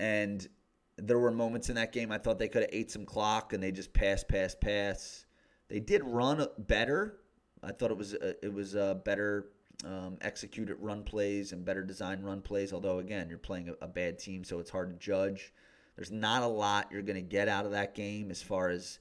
And 0.00 0.48
there 0.96 1.18
were 1.18 1.30
moments 1.30 1.68
in 1.68 1.74
that 1.74 1.92
game 1.92 2.10
I 2.10 2.16
thought 2.16 2.38
they 2.38 2.48
could 2.48 2.62
have 2.62 2.70
ate 2.72 2.90
some 2.90 3.04
clock 3.04 3.52
and 3.52 3.62
they 3.62 3.70
just 3.70 3.92
pass, 3.92 4.24
pass, 4.24 4.54
pass. 4.54 5.26
They 5.68 5.78
did 5.78 6.02
run 6.04 6.46
better. 6.58 7.18
I 7.62 7.70
thought 7.70 7.90
it 7.90 7.98
was 7.98 8.14
a, 8.14 8.42
it 8.42 8.52
was 8.52 8.74
a 8.76 8.98
better 9.04 9.50
um, 9.84 10.16
executed 10.22 10.76
run 10.80 11.02
plays 11.02 11.52
and 11.52 11.66
better 11.66 11.84
design 11.84 12.22
run 12.22 12.40
plays. 12.40 12.72
Although 12.72 13.00
again, 13.00 13.28
you're 13.28 13.36
playing 13.36 13.68
a, 13.68 13.84
a 13.84 13.88
bad 13.88 14.18
team, 14.18 14.42
so 14.42 14.58
it's 14.58 14.70
hard 14.70 14.90
to 14.90 15.06
judge. 15.06 15.52
There's 15.96 16.10
not 16.10 16.42
a 16.42 16.46
lot 16.46 16.88
you're 16.90 17.02
going 17.02 17.16
to 17.16 17.20
get 17.20 17.48
out 17.48 17.66
of 17.66 17.72
that 17.72 17.94
game 17.94 18.30
as 18.30 18.40
far 18.40 18.70
as 18.70 19.00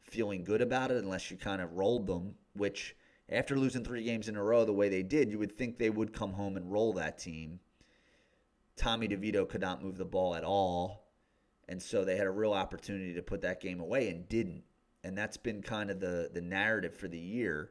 feeling 0.00 0.42
good 0.42 0.60
about 0.60 0.90
it 0.90 0.96
unless 0.96 1.30
you 1.30 1.36
kind 1.36 1.62
of 1.62 1.74
rolled 1.74 2.08
them, 2.08 2.34
which 2.54 2.96
after 3.28 3.56
losing 3.56 3.84
three 3.84 4.04
games 4.04 4.28
in 4.28 4.36
a 4.36 4.42
row 4.42 4.64
the 4.64 4.72
way 4.72 4.88
they 4.88 5.02
did, 5.02 5.30
you 5.30 5.38
would 5.38 5.56
think 5.56 5.78
they 5.78 5.90
would 5.90 6.12
come 6.12 6.32
home 6.32 6.56
and 6.56 6.70
roll 6.70 6.92
that 6.94 7.18
team. 7.18 7.60
Tommy 8.76 9.08
DeVito 9.08 9.48
could 9.48 9.60
not 9.60 9.82
move 9.82 9.96
the 9.96 10.04
ball 10.04 10.34
at 10.34 10.44
all. 10.44 11.08
And 11.68 11.80
so 11.80 12.04
they 12.04 12.16
had 12.16 12.26
a 12.26 12.30
real 12.30 12.52
opportunity 12.52 13.14
to 13.14 13.22
put 13.22 13.40
that 13.42 13.60
game 13.60 13.80
away 13.80 14.08
and 14.08 14.28
didn't. 14.28 14.64
And 15.04 15.16
that's 15.16 15.36
been 15.36 15.62
kind 15.62 15.90
of 15.90 16.00
the, 16.00 16.30
the 16.32 16.40
narrative 16.40 16.94
for 16.94 17.08
the 17.08 17.18
year. 17.18 17.70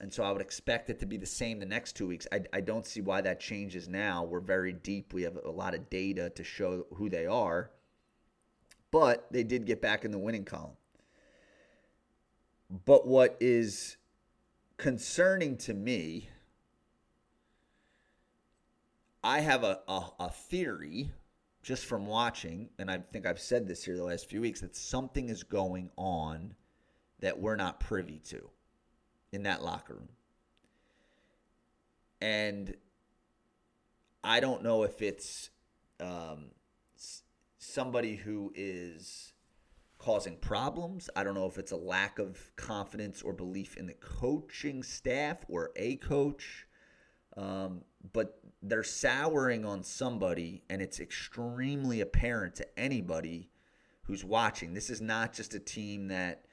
And 0.00 0.12
so 0.12 0.22
I 0.22 0.32
would 0.32 0.40
expect 0.40 0.88
it 0.88 0.98
to 1.00 1.06
be 1.06 1.18
the 1.18 1.26
same 1.26 1.60
the 1.60 1.66
next 1.66 1.94
two 1.94 2.06
weeks. 2.06 2.26
I, 2.32 2.40
I 2.52 2.60
don't 2.60 2.86
see 2.86 3.02
why 3.02 3.20
that 3.20 3.40
changes 3.40 3.88
now. 3.88 4.24
We're 4.24 4.40
very 4.40 4.72
deep. 4.72 5.12
We 5.12 5.22
have 5.22 5.38
a 5.44 5.50
lot 5.50 5.74
of 5.74 5.90
data 5.90 6.30
to 6.30 6.44
show 6.44 6.86
who 6.94 7.10
they 7.10 7.26
are. 7.26 7.70
But 8.90 9.26
they 9.30 9.44
did 9.44 9.66
get 9.66 9.82
back 9.82 10.04
in 10.04 10.10
the 10.10 10.18
winning 10.18 10.44
column. 10.44 10.76
But 12.70 13.06
what 13.06 13.36
is 13.40 13.96
concerning 14.76 15.56
to 15.58 15.74
me, 15.74 16.28
I 19.24 19.40
have 19.40 19.64
a, 19.64 19.80
a, 19.88 20.02
a, 20.20 20.30
theory 20.30 21.10
just 21.62 21.84
from 21.84 22.06
watching, 22.06 22.70
and 22.78 22.90
I 22.90 22.98
think 23.12 23.26
I've 23.26 23.40
said 23.40 23.66
this 23.66 23.84
here 23.84 23.96
the 23.96 24.04
last 24.04 24.30
few 24.30 24.40
weeks, 24.40 24.60
that 24.60 24.76
something 24.76 25.28
is 25.28 25.42
going 25.42 25.90
on 25.96 26.54
that 27.18 27.38
we're 27.38 27.56
not 27.56 27.80
privy 27.80 28.20
to 28.26 28.48
in 29.32 29.42
that 29.42 29.62
locker 29.62 29.94
room. 29.94 30.08
and 32.20 32.74
I 34.22 34.40
don't 34.40 34.62
know 34.62 34.82
if 34.82 35.00
it's 35.00 35.50
um, 35.98 36.50
somebody 37.58 38.16
who 38.16 38.52
is 38.54 39.32
causing 40.00 40.36
problems. 40.36 41.10
I 41.14 41.22
don't 41.22 41.34
know 41.34 41.46
if 41.46 41.58
it's 41.58 41.72
a 41.72 41.76
lack 41.76 42.18
of 42.18 42.50
confidence 42.56 43.20
or 43.20 43.34
belief 43.34 43.76
in 43.76 43.86
the 43.86 43.92
coaching 43.94 44.82
staff 44.82 45.44
or 45.48 45.70
a 45.76 45.96
coach. 45.96 46.66
Um, 47.36 47.82
but 48.12 48.40
they're 48.62 48.82
souring 48.82 49.64
on 49.64 49.82
somebody, 49.84 50.62
and 50.70 50.80
it's 50.82 51.00
extremely 51.00 52.00
apparent 52.00 52.56
to 52.56 52.78
anybody 52.78 53.50
who's 54.02 54.24
watching. 54.24 54.72
This 54.72 54.90
is 54.90 55.00
not 55.00 55.34
just 55.34 55.54
a 55.54 55.60
team 55.60 56.08
that, 56.08 56.44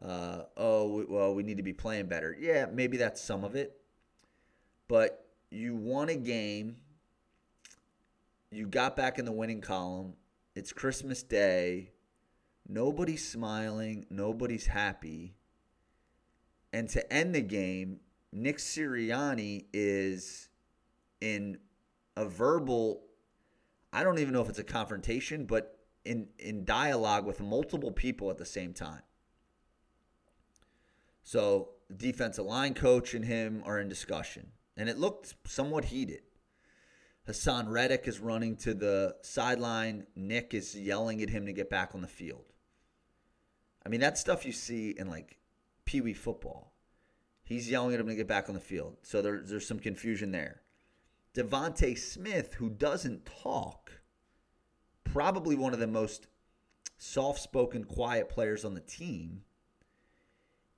uh, 0.00 0.42
oh, 0.56 1.04
well, 1.08 1.34
we 1.34 1.42
need 1.42 1.56
to 1.56 1.62
be 1.62 1.72
playing 1.72 2.06
better. 2.06 2.36
Yeah, 2.38 2.66
maybe 2.70 2.98
that's 2.98 3.20
some 3.20 3.44
of 3.44 3.56
it. 3.56 3.80
But 4.88 5.26
you 5.50 5.74
won 5.74 6.10
a 6.10 6.16
game. 6.16 6.76
You 8.50 8.66
got 8.66 8.94
back 8.94 9.18
in 9.18 9.24
the 9.24 9.32
winning 9.32 9.62
column. 9.62 10.14
It's 10.54 10.72
Christmas 10.72 11.22
Day. 11.22 11.92
Nobody's 12.72 13.26
smiling. 13.26 14.06
Nobody's 14.10 14.68
happy. 14.68 15.34
And 16.72 16.88
to 16.90 17.12
end 17.12 17.34
the 17.34 17.40
game, 17.40 17.98
Nick 18.32 18.58
Sirianni 18.58 19.64
is 19.72 20.48
in 21.20 21.58
a 22.16 22.24
verbal 22.24 23.02
I 23.92 24.04
don't 24.04 24.20
even 24.20 24.32
know 24.32 24.40
if 24.40 24.48
it's 24.48 24.60
a 24.60 24.64
confrontation, 24.64 25.46
but 25.46 25.78
in 26.04 26.28
in 26.38 26.64
dialogue 26.64 27.26
with 27.26 27.40
multiple 27.40 27.90
people 27.90 28.30
at 28.30 28.38
the 28.38 28.46
same 28.46 28.72
time. 28.72 29.02
So 31.24 31.70
defensive 31.96 32.46
line 32.46 32.74
coach 32.74 33.14
and 33.14 33.24
him 33.24 33.64
are 33.66 33.80
in 33.80 33.88
discussion, 33.88 34.52
and 34.76 34.88
it 34.88 34.96
looked 34.96 35.34
somewhat 35.44 35.86
heated. 35.86 36.22
Haason 37.28 37.68
Reddick 37.68 38.06
is 38.06 38.20
running 38.20 38.56
to 38.58 38.74
the 38.74 39.16
sideline. 39.22 40.06
Nick 40.14 40.54
is 40.54 40.76
yelling 40.76 41.20
at 41.20 41.30
him 41.30 41.46
to 41.46 41.52
get 41.52 41.68
back 41.68 41.94
on 41.94 42.00
the 42.00 42.08
field. 42.08 42.49
I 43.90 43.92
mean, 43.92 44.02
that 44.02 44.18
stuff 44.18 44.46
you 44.46 44.52
see 44.52 44.90
in 44.90 45.10
like 45.10 45.36
Pee 45.84 46.00
Wee 46.00 46.14
football. 46.14 46.72
He's 47.42 47.68
yelling 47.68 47.92
at 47.92 47.98
him 47.98 48.06
to 48.06 48.14
get 48.14 48.28
back 48.28 48.48
on 48.48 48.54
the 48.54 48.60
field. 48.60 48.98
So 49.02 49.20
there, 49.20 49.40
there's 49.44 49.66
some 49.66 49.80
confusion 49.80 50.30
there. 50.30 50.60
DeVonta 51.34 51.98
Smith, 51.98 52.54
who 52.54 52.70
doesn't 52.70 53.26
talk, 53.26 53.90
probably 55.02 55.56
one 55.56 55.72
of 55.72 55.80
the 55.80 55.88
most 55.88 56.28
soft 56.98 57.40
spoken, 57.40 57.82
quiet 57.82 58.28
players 58.28 58.64
on 58.64 58.74
the 58.74 58.80
team, 58.80 59.42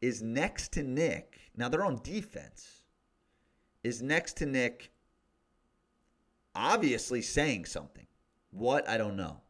is 0.01 0.23
next 0.23 0.73
to 0.73 0.83
Nick. 0.83 1.39
Now 1.55 1.69
they're 1.69 1.85
on 1.85 2.01
defense, 2.03 2.85
is 3.85 4.01
next 4.01 4.39
to 4.39 4.47
Nick, 4.47 4.91
obviously 6.55 7.21
saying 7.21 7.67
something. 7.67 8.07
What? 8.53 8.89
I 8.89 8.97
don't 8.97 9.17
know. 9.17 9.43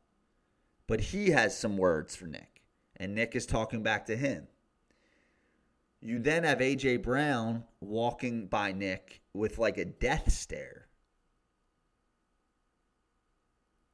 But 0.89 1.01
he 1.01 1.31
has 1.31 1.57
some 1.57 1.77
words 1.77 2.17
for 2.17 2.27
Nick, 2.27 2.52
and 3.03 3.15
Nick 3.15 3.37
is 3.37 3.47
talking 3.47 3.83
back 3.83 4.07
to 4.07 4.17
him. 4.17 4.47
You 6.01 6.19
then 6.19 6.45
have 6.45 6.61
A.J. 6.61 6.99
Brown 6.99 7.65
walking 7.81 8.47
by 8.47 8.73
Nick 8.73 9.21
with 9.35 9.59
like 9.59 9.79
a 9.79 9.85
death 9.85 10.33
stare 10.33 10.89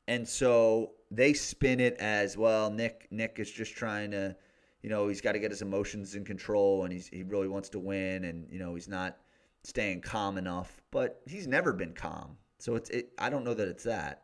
and 0.08 0.26
so 0.26 0.92
they 1.10 1.34
spin 1.34 1.78
it 1.78 1.94
as 2.00 2.36
well. 2.36 2.70
Nick 2.70 3.06
Nick 3.12 3.38
is 3.38 3.50
just 3.50 3.76
trying 3.76 4.10
to, 4.10 4.34
you 4.82 4.88
know, 4.88 5.06
he's 5.06 5.20
got 5.20 5.32
to 5.32 5.38
get 5.38 5.50
his 5.50 5.62
emotions 5.62 6.14
in 6.14 6.24
control, 6.24 6.84
and 6.84 6.92
he's 6.92 7.06
he 7.06 7.22
really 7.22 7.46
wants 7.46 7.68
to 7.68 7.78
win, 7.78 8.24
and 8.24 8.50
you 8.50 8.58
know 8.58 8.74
he's 8.74 8.88
not 8.88 9.18
staying 9.62 10.00
calm 10.00 10.38
enough. 10.38 10.82
But 10.90 11.20
he's 11.26 11.46
never 11.46 11.72
been 11.72 11.92
calm, 11.92 12.38
so 12.58 12.74
it's 12.74 12.88
it. 12.90 13.12
I 13.18 13.28
don't 13.28 13.44
know 13.44 13.54
that 13.54 13.68
it's 13.68 13.84
that. 13.84 14.22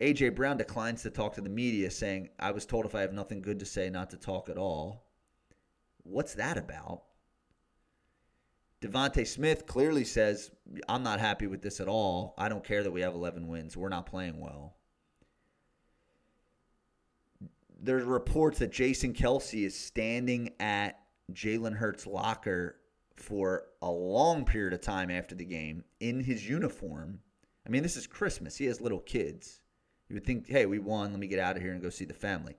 AJ 0.00 0.34
Brown 0.36 0.56
declines 0.56 1.02
to 1.02 1.10
talk 1.10 1.34
to 1.34 1.40
the 1.40 1.48
media, 1.48 1.90
saying, 1.90 2.30
"I 2.38 2.52
was 2.52 2.66
told 2.66 2.86
if 2.86 2.94
I 2.94 3.00
have 3.00 3.12
nothing 3.12 3.42
good 3.42 3.58
to 3.58 3.66
say, 3.66 3.90
not 3.90 4.10
to 4.10 4.16
talk 4.16 4.48
at 4.48 4.58
all." 4.58 5.04
What's 6.04 6.34
that 6.34 6.56
about? 6.56 7.04
DeVonta 8.80 9.26
Smith 9.26 9.66
clearly 9.66 10.04
says, 10.04 10.52
I'm 10.88 11.02
not 11.02 11.18
happy 11.18 11.48
with 11.48 11.62
this 11.62 11.80
at 11.80 11.88
all. 11.88 12.34
I 12.38 12.48
don't 12.48 12.62
care 12.62 12.84
that 12.84 12.92
we 12.92 13.00
have 13.00 13.12
11 13.12 13.48
wins. 13.48 13.76
We're 13.76 13.88
not 13.88 14.06
playing 14.06 14.38
well 14.40 14.78
there's 17.80 18.04
reports 18.04 18.58
that 18.58 18.72
Jason 18.72 19.12
Kelce 19.12 19.64
is 19.64 19.78
standing 19.78 20.52
at 20.58 21.00
Jalen 21.32 21.76
Hurts' 21.76 22.06
locker 22.06 22.76
for 23.16 23.64
a 23.82 23.90
long 23.90 24.44
period 24.44 24.72
of 24.72 24.80
time 24.80 25.10
after 25.10 25.34
the 25.34 25.44
game 25.44 25.84
in 26.00 26.20
his 26.20 26.48
uniform. 26.48 27.20
I 27.66 27.70
mean, 27.70 27.82
this 27.82 27.96
is 27.96 28.06
Christmas. 28.06 28.56
He 28.56 28.66
has 28.66 28.80
little 28.80 29.00
kids. 29.00 29.60
You 30.08 30.14
would 30.14 30.24
think, 30.24 30.48
hey, 30.48 30.66
we 30.66 30.78
won. 30.78 31.10
Let 31.10 31.20
me 31.20 31.26
get 31.26 31.38
out 31.38 31.56
of 31.56 31.62
here 31.62 31.72
and 31.72 31.82
go 31.82 31.90
see 31.90 32.04
the 32.04 32.14
family. 32.14 32.56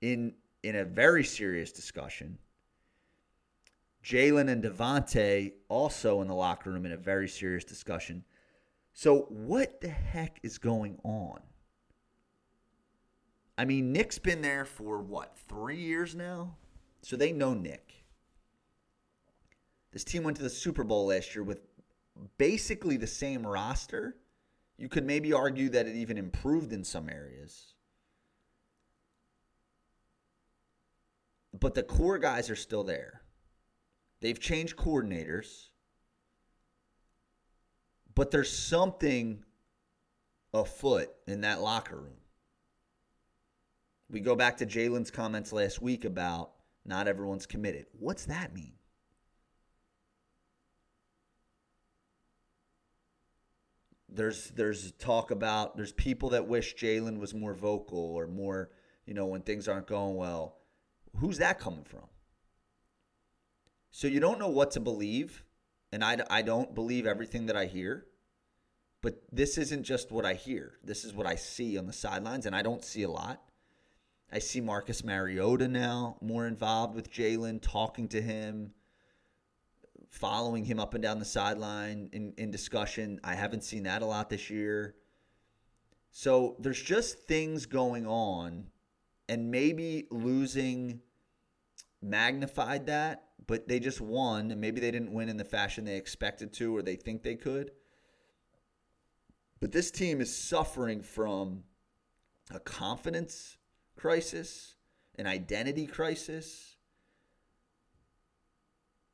In 0.00 0.34
in 0.62 0.76
a 0.76 0.84
very 0.84 1.24
serious 1.24 1.72
discussion, 1.72 2.38
Jalen 4.04 4.48
and 4.48 4.62
DeVonta 4.62 5.52
also 5.68 6.20
in 6.20 6.28
the 6.28 6.34
locker 6.34 6.70
room 6.70 6.86
in 6.86 6.92
a 6.92 6.96
very 6.96 7.28
serious 7.28 7.64
discussion. 7.64 8.24
So, 8.92 9.26
what 9.28 9.80
the 9.80 9.88
heck 9.88 10.38
is 10.42 10.58
going 10.58 10.98
on? 11.02 11.40
I 13.58 13.64
mean, 13.64 13.92
Nick's 13.92 14.18
been 14.18 14.42
there 14.42 14.64
for 14.64 15.00
what, 15.00 15.36
three 15.48 15.80
years 15.80 16.14
now? 16.14 16.56
So 17.02 17.16
they 17.16 17.32
know 17.32 17.54
Nick. 17.54 18.04
This 19.92 20.04
team 20.04 20.22
went 20.22 20.36
to 20.36 20.42
the 20.42 20.50
Super 20.50 20.84
Bowl 20.84 21.06
last 21.06 21.34
year 21.34 21.42
with 21.42 21.60
basically 22.36 22.96
the 22.96 23.06
same 23.06 23.46
roster. 23.46 24.16
You 24.78 24.88
could 24.88 25.04
maybe 25.04 25.32
argue 25.32 25.68
that 25.70 25.86
it 25.86 25.96
even 25.96 26.18
improved 26.18 26.72
in 26.72 26.84
some 26.84 27.08
areas. 27.08 27.74
But 31.58 31.74
the 31.74 31.82
core 31.82 32.18
guys 32.18 32.50
are 32.50 32.56
still 32.56 32.84
there. 32.84 33.22
They've 34.20 34.38
changed 34.38 34.76
coordinators. 34.76 35.68
But 38.14 38.30
there's 38.30 38.50
something 38.50 39.44
afoot 40.52 41.10
in 41.26 41.42
that 41.42 41.60
locker 41.60 41.96
room. 41.96 42.16
We 44.10 44.20
go 44.20 44.36
back 44.36 44.58
to 44.58 44.66
Jalen's 44.66 45.10
comments 45.10 45.52
last 45.52 45.82
week 45.82 46.04
about 46.04 46.52
not 46.84 47.08
everyone's 47.08 47.46
committed. 47.46 47.86
What's 47.98 48.26
that 48.26 48.54
mean? 48.54 48.74
There's 54.16 54.50
there's 54.50 54.92
talk 54.92 55.30
about 55.30 55.76
there's 55.76 55.92
people 55.92 56.30
that 56.30 56.48
wish 56.48 56.74
Jalen 56.74 57.18
was 57.18 57.34
more 57.34 57.54
vocal 57.54 57.98
or 57.98 58.26
more, 58.26 58.70
you 59.04 59.14
know, 59.14 59.26
when 59.26 59.42
things 59.42 59.68
aren't 59.68 59.86
going 59.86 60.16
well. 60.16 60.56
Who's 61.18 61.38
that 61.38 61.58
coming 61.58 61.84
from? 61.84 62.06
So 63.90 64.06
you 64.06 64.20
don't 64.20 64.38
know 64.38 64.48
what 64.48 64.72
to 64.72 64.80
believe, 64.80 65.42
and 65.92 66.04
I, 66.04 66.18
I 66.28 66.42
don't 66.42 66.74
believe 66.74 67.06
everything 67.06 67.46
that 67.46 67.56
I 67.56 67.66
hear. 67.66 68.06
But 69.02 69.22
this 69.30 69.56
isn't 69.56 69.84
just 69.84 70.10
what 70.10 70.26
I 70.26 70.34
hear. 70.34 70.74
This 70.82 71.04
is 71.04 71.14
what 71.14 71.26
I 71.26 71.36
see 71.36 71.78
on 71.78 71.86
the 71.86 71.92
sidelines, 71.92 72.44
and 72.44 72.56
I 72.56 72.62
don't 72.62 72.84
see 72.84 73.04
a 73.04 73.10
lot. 73.10 73.42
I 74.32 74.40
see 74.40 74.60
Marcus 74.60 75.04
Mariota 75.04 75.68
now 75.68 76.16
more 76.20 76.46
involved 76.46 76.94
with 76.94 77.10
Jalen, 77.10 77.62
talking 77.62 78.08
to 78.08 78.20
him, 78.20 78.72
following 80.10 80.64
him 80.64 80.80
up 80.80 80.94
and 80.94 81.02
down 81.02 81.18
the 81.18 81.24
sideline 81.24 82.08
in, 82.12 82.32
in 82.38 82.50
discussion. 82.50 83.20
I 83.22 83.34
haven't 83.34 83.64
seen 83.64 83.82
that 83.84 84.02
a 84.02 84.06
lot 84.06 84.30
this 84.30 84.50
year. 84.50 84.94
So 86.10 86.56
there's 86.58 86.82
just 86.82 87.18
things 87.26 87.66
going 87.66 88.06
on, 88.06 88.68
and 89.28 89.50
maybe 89.50 90.06
losing 90.10 91.00
magnified 92.00 92.86
that, 92.86 93.24
but 93.46 93.68
they 93.68 93.80
just 93.80 94.00
won, 94.00 94.50
and 94.50 94.60
maybe 94.60 94.80
they 94.80 94.90
didn't 94.90 95.12
win 95.12 95.28
in 95.28 95.36
the 95.36 95.44
fashion 95.44 95.84
they 95.84 95.96
expected 95.96 96.52
to 96.54 96.74
or 96.74 96.82
they 96.82 96.96
think 96.96 97.22
they 97.22 97.34
could. 97.34 97.72
But 99.60 99.72
this 99.72 99.90
team 99.90 100.20
is 100.20 100.34
suffering 100.34 101.02
from 101.02 101.64
a 102.50 102.60
confidence 102.60 103.56
crisis, 103.96 104.76
an 105.18 105.26
identity 105.26 105.86
crisis, 105.86 106.75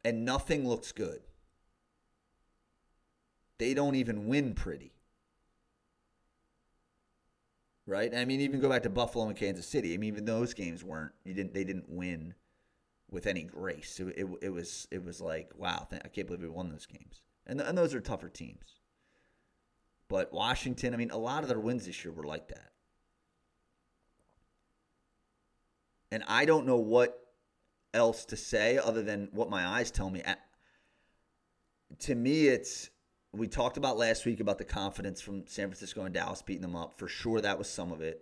and 0.04 0.24
nothing 0.24 0.66
looks 0.66 0.92
good. 0.92 1.20
They 3.58 3.74
don't 3.74 3.94
even 3.94 4.26
win 4.26 4.54
pretty. 4.54 4.92
Right? 7.86 8.14
I 8.14 8.24
mean, 8.24 8.40
even 8.40 8.60
go 8.60 8.68
back 8.68 8.84
to 8.84 8.90
Buffalo 8.90 9.26
and 9.26 9.36
Kansas 9.36 9.66
City. 9.66 9.94
I 9.94 9.96
mean, 9.96 10.08
even 10.08 10.24
those 10.24 10.54
games 10.54 10.84
weren't 10.84 11.12
you 11.24 11.34
didn't 11.34 11.54
they 11.54 11.64
didn't 11.64 11.88
win 11.88 12.34
with 13.10 13.26
any 13.26 13.42
grace. 13.42 14.00
It, 14.00 14.14
it, 14.16 14.26
it 14.40 14.50
was 14.50 14.88
it 14.90 15.04
was 15.04 15.20
like 15.20 15.52
wow, 15.56 15.86
I 15.92 16.08
can't 16.08 16.26
believe 16.26 16.42
we 16.42 16.48
won 16.48 16.70
those 16.70 16.86
games. 16.86 17.22
And 17.46 17.60
and 17.60 17.76
those 17.76 17.94
are 17.94 18.00
tougher 18.00 18.28
teams. 18.28 18.78
But 20.08 20.32
Washington, 20.32 20.92
I 20.92 20.96
mean, 20.96 21.10
a 21.10 21.16
lot 21.16 21.42
of 21.42 21.48
their 21.48 21.58
wins 21.58 21.86
this 21.86 22.04
year 22.04 22.12
were 22.12 22.24
like 22.24 22.48
that. 22.48 22.72
And 26.10 26.22
I 26.28 26.44
don't 26.44 26.66
know 26.66 26.76
what 26.76 27.21
else 27.94 28.24
to 28.26 28.36
say 28.36 28.78
other 28.78 29.02
than 29.02 29.28
what 29.32 29.50
my 29.50 29.66
eyes 29.66 29.90
tell 29.90 30.10
me. 30.10 30.22
To 32.00 32.14
me, 32.14 32.48
it's 32.48 32.90
we 33.32 33.48
talked 33.48 33.76
about 33.76 33.96
last 33.96 34.26
week 34.26 34.40
about 34.40 34.58
the 34.58 34.64
confidence 34.64 35.20
from 35.20 35.46
San 35.46 35.68
Francisco 35.68 36.04
and 36.04 36.14
Dallas 36.14 36.42
beating 36.42 36.62
them 36.62 36.76
up. 36.76 36.98
For 36.98 37.08
sure, 37.08 37.40
that 37.40 37.58
was 37.58 37.68
some 37.68 37.90
of 37.92 38.00
it. 38.00 38.20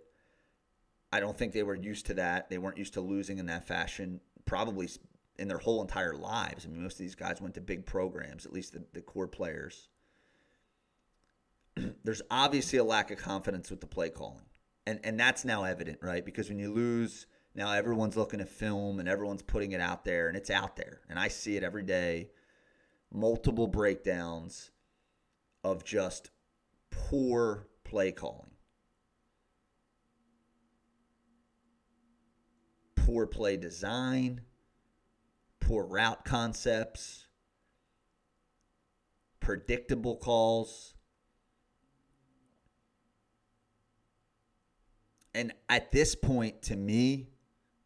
I 1.11 1.19
don't 1.19 1.37
think 1.37 1.51
they 1.51 1.63
were 1.63 1.75
used 1.75 2.05
to 2.07 2.13
that. 2.15 2.49
They 2.49 2.57
weren't 2.57 2.77
used 2.77 2.93
to 2.93 3.01
losing 3.01 3.37
in 3.37 3.47
that 3.47 3.67
fashion, 3.67 4.21
probably 4.45 4.89
in 5.37 5.49
their 5.49 5.57
whole 5.57 5.81
entire 5.81 6.13
lives. 6.13 6.65
I 6.65 6.69
mean, 6.69 6.83
most 6.83 6.93
of 6.93 6.99
these 6.99 7.15
guys 7.15 7.41
went 7.41 7.55
to 7.55 7.61
big 7.61 7.85
programs, 7.85 8.45
at 8.45 8.53
least 8.53 8.73
the, 8.73 8.83
the 8.93 9.01
core 9.01 9.27
players. 9.27 9.89
There's 12.03 12.21
obviously 12.31 12.79
a 12.79 12.83
lack 12.83 13.11
of 13.11 13.17
confidence 13.17 13.69
with 13.69 13.81
the 13.81 13.87
play 13.87 14.09
calling. 14.09 14.45
And, 14.87 14.99
and 15.03 15.19
that's 15.19 15.43
now 15.43 15.63
evident, 15.65 15.99
right? 16.01 16.23
Because 16.23 16.47
when 16.47 16.59
you 16.59 16.71
lose, 16.71 17.27
now 17.53 17.71
everyone's 17.73 18.17
looking 18.17 18.41
at 18.41 18.49
film 18.49 18.99
and 18.99 19.09
everyone's 19.09 19.41
putting 19.41 19.71
it 19.71 19.81
out 19.81 20.05
there, 20.05 20.27
and 20.27 20.37
it's 20.37 20.49
out 20.49 20.75
there. 20.75 21.01
And 21.09 21.19
I 21.19 21.27
see 21.27 21.57
it 21.57 21.63
every 21.63 21.83
day 21.83 22.29
multiple 23.11 23.67
breakdowns 23.67 24.71
of 25.63 25.83
just 25.83 26.29
poor 26.89 27.67
play 27.83 28.11
calling. 28.11 28.51
Poor 32.95 33.25
play 33.25 33.57
design, 33.57 34.41
poor 35.59 35.83
route 35.83 36.23
concepts, 36.23 37.27
predictable 39.39 40.15
calls. 40.15 40.93
And 45.33 45.53
at 45.67 45.91
this 45.91 46.13
point, 46.13 46.61
to 46.63 46.75
me, 46.75 47.29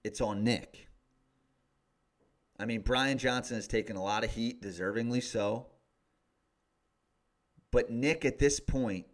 it's 0.05 0.21
on 0.21 0.43
Nick. 0.43 0.87
I 2.59 2.65
mean, 2.65 2.81
Brian 2.81 3.17
Johnson 3.17 3.55
has 3.55 3.67
taken 3.67 3.95
a 3.95 4.03
lot 4.03 4.23
of 4.23 4.31
heat, 4.31 4.61
deservingly 4.61 5.21
so. 5.21 5.65
But 7.71 7.89
Nick, 7.89 8.23
at 8.23 8.37
this 8.37 8.59
point, 8.59 9.07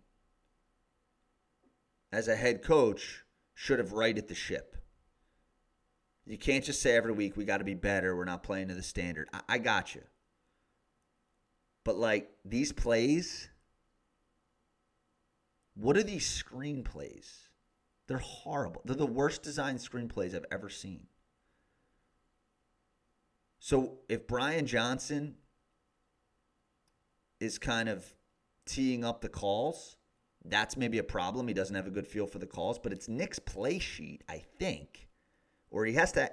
as 2.12 2.28
a 2.28 2.36
head 2.36 2.62
coach, 2.62 3.24
should 3.56 3.80
have 3.80 3.94
righted 3.94 4.28
the 4.28 4.36
ship. 4.36 4.76
You 6.26 6.38
can't 6.38 6.64
just 6.64 6.82
say 6.82 6.96
every 6.96 7.14
week 7.14 7.38
we 7.38 7.46
got 7.46 7.60
to 7.60 7.64
be 7.64 7.74
better. 7.74 8.16
We're 8.16 8.26
not 8.26 8.44
playing 8.44 8.68
to 8.68 8.76
the 8.76 8.84
standard. 8.84 9.30
I, 9.34 9.42
I 9.48 9.58
got 9.60 9.96
you. 9.96 10.02
But 11.86 11.98
like 11.98 12.30
these 12.44 12.74
plays, 12.74 13.50
what 15.74 15.96
are 15.96 16.04
these 16.04 16.28
screenplays? 16.28 17.48
They're 18.12 18.18
horrible. 18.18 18.82
They're 18.84 18.94
the 18.94 19.06
worst 19.06 19.42
designed 19.42 19.80
screenplays 19.80 20.36
I've 20.36 20.44
ever 20.52 20.68
seen. 20.68 21.08
So 23.58 24.00
if 24.10 24.28
Brian 24.28 24.66
Johnson 24.66 25.36
is 27.40 27.58
kind 27.58 27.88
of 27.88 28.14
teeing 28.66 29.06
up 29.06 29.22
the 29.22 29.30
calls, 29.30 29.96
that's 30.44 30.76
maybe 30.76 30.98
a 30.98 31.04
problem. 31.04 31.48
He 31.48 31.54
doesn't 31.54 31.74
have 31.74 31.88
a 31.88 31.90
good 31.90 32.06
feel 32.06 32.28
for 32.28 32.38
the 32.38 32.46
calls, 32.46 32.80
but 32.80 32.92
it's 32.92 33.08
Nick's 33.08 33.40
play 33.40 33.80
sheet, 33.80 34.26
I 34.28 34.44
think, 34.60 35.08
or 35.70 35.86
he 35.86 35.94
has 35.94 36.12
to. 36.12 36.30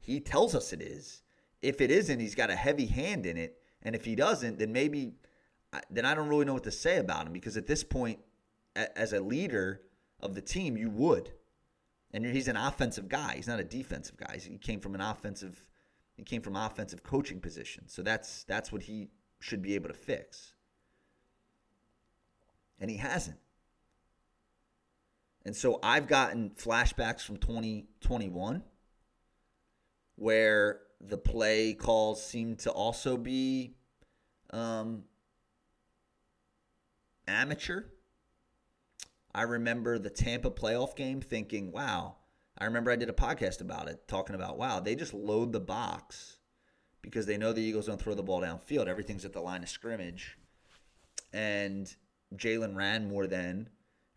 He 0.00 0.20
tells 0.20 0.54
us 0.54 0.74
it 0.74 0.82
is. 0.82 1.22
If 1.62 1.80
it 1.80 1.90
isn't, 1.90 2.20
he's 2.20 2.34
got 2.34 2.50
a 2.50 2.56
heavy 2.56 2.84
hand 2.84 3.24
in 3.24 3.38
it, 3.38 3.56
and 3.82 3.94
if 3.94 4.04
he 4.04 4.14
doesn't, 4.14 4.58
then 4.58 4.74
maybe 4.74 5.14
then 5.88 6.04
I 6.04 6.14
don't 6.14 6.28
really 6.28 6.44
know 6.44 6.52
what 6.52 6.64
to 6.64 6.70
say 6.70 6.98
about 6.98 7.26
him 7.26 7.32
because 7.32 7.56
at 7.56 7.66
this 7.66 7.84
point, 7.84 8.18
as 8.76 9.14
a 9.14 9.20
leader 9.20 9.80
of 10.22 10.34
the 10.34 10.40
team, 10.40 10.76
you 10.76 10.90
would. 10.90 11.32
And 12.12 12.24
he's 12.24 12.48
an 12.48 12.56
offensive 12.56 13.08
guy. 13.08 13.34
He's 13.36 13.48
not 13.48 13.60
a 13.60 13.64
defensive 13.64 14.16
guy. 14.16 14.38
He 14.38 14.58
came 14.58 14.80
from 14.80 14.94
an 14.94 15.00
offensive 15.00 15.64
he 16.14 16.22
came 16.22 16.42
from 16.42 16.56
offensive 16.56 17.02
coaching 17.02 17.40
position. 17.40 17.88
So 17.88 18.02
that's 18.02 18.44
that's 18.44 18.70
what 18.70 18.82
he 18.82 19.08
should 19.40 19.62
be 19.62 19.74
able 19.74 19.88
to 19.88 19.94
fix. 19.94 20.54
And 22.78 22.90
he 22.90 22.98
hasn't. 22.98 23.38
And 25.44 25.56
so 25.56 25.78
I've 25.82 26.06
gotten 26.06 26.50
flashbacks 26.50 27.22
from 27.22 27.38
2021 27.38 28.62
where 30.16 30.80
the 31.00 31.18
play 31.18 31.74
calls 31.74 32.24
seem 32.24 32.54
to 32.56 32.70
also 32.70 33.16
be 33.16 33.74
um, 34.50 35.02
amateur. 37.26 37.84
I 39.34 39.42
remember 39.42 39.98
the 39.98 40.10
Tampa 40.10 40.50
playoff 40.50 40.94
game 40.94 41.20
thinking, 41.20 41.72
wow, 41.72 42.16
I 42.58 42.64
remember 42.64 42.90
I 42.90 42.96
did 42.96 43.08
a 43.08 43.14
podcast 43.14 43.60
about 43.60 43.88
it, 43.88 44.06
talking 44.06 44.34
about 44.34 44.58
wow, 44.58 44.80
they 44.80 44.94
just 44.94 45.14
load 45.14 45.52
the 45.52 45.60
box 45.60 46.36
because 47.00 47.26
they 47.26 47.38
know 47.38 47.52
the 47.52 47.62
Eagles 47.62 47.86
don't 47.86 48.00
throw 48.00 48.14
the 48.14 48.22
ball 48.22 48.42
downfield. 48.42 48.86
Everything's 48.86 49.24
at 49.24 49.32
the 49.32 49.40
line 49.40 49.62
of 49.62 49.68
scrimmage, 49.68 50.36
and 51.32 51.94
Jalen 52.36 52.76
ran 52.76 53.08
more 53.08 53.26
than, 53.26 53.68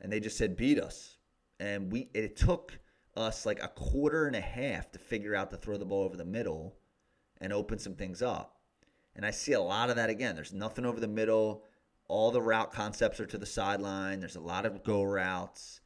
and 0.02 0.12
they 0.12 0.20
just 0.20 0.38
said 0.38 0.58
beat 0.58 0.80
us, 0.80 1.18
and 1.60 1.92
we 1.92 2.10
it 2.14 2.36
took 2.36 2.78
us 3.16 3.46
like 3.46 3.64
a 3.64 3.70
quarter 3.70 4.28
and 4.28 4.36
a 4.36 4.42
half 4.42 4.92
to 4.92 5.00
figure 5.00 5.36
out 5.36 5.50
to 5.52 5.58
throw 5.58 5.78
the 5.78 5.86
ball 5.86 6.04
over 6.04 6.18
the 6.18 6.26
middle 6.26 6.76
and 7.40 7.54
open 7.54 7.80
some 7.80 7.96
things 7.96 8.22
up. 8.22 8.60
And 9.16 9.26
I 9.26 9.32
see 9.32 9.54
a 9.54 9.62
lot 9.62 9.90
of 9.90 9.96
that 9.96 10.10
again. 10.10 10.36
There's 10.36 10.54
nothing 10.54 10.86
over 10.86 11.00
the 11.00 11.08
middle. 11.08 11.64
All 12.08 12.32
the 12.32 12.42
route 12.42 12.72
concepts 12.72 13.20
are 13.20 13.26
to 13.26 13.38
the 13.38 13.46
sideline. 13.46 14.20
There's 14.20 14.36
a 14.36 14.42
lot 14.42 14.66
of 14.66 14.84
go 14.84 15.04
routes. 15.04 15.82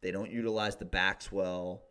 They 0.00 0.10
don't 0.10 0.30
utilize 0.30 0.76
the 0.76 0.84
backs 0.84 1.30
well. 1.30 1.82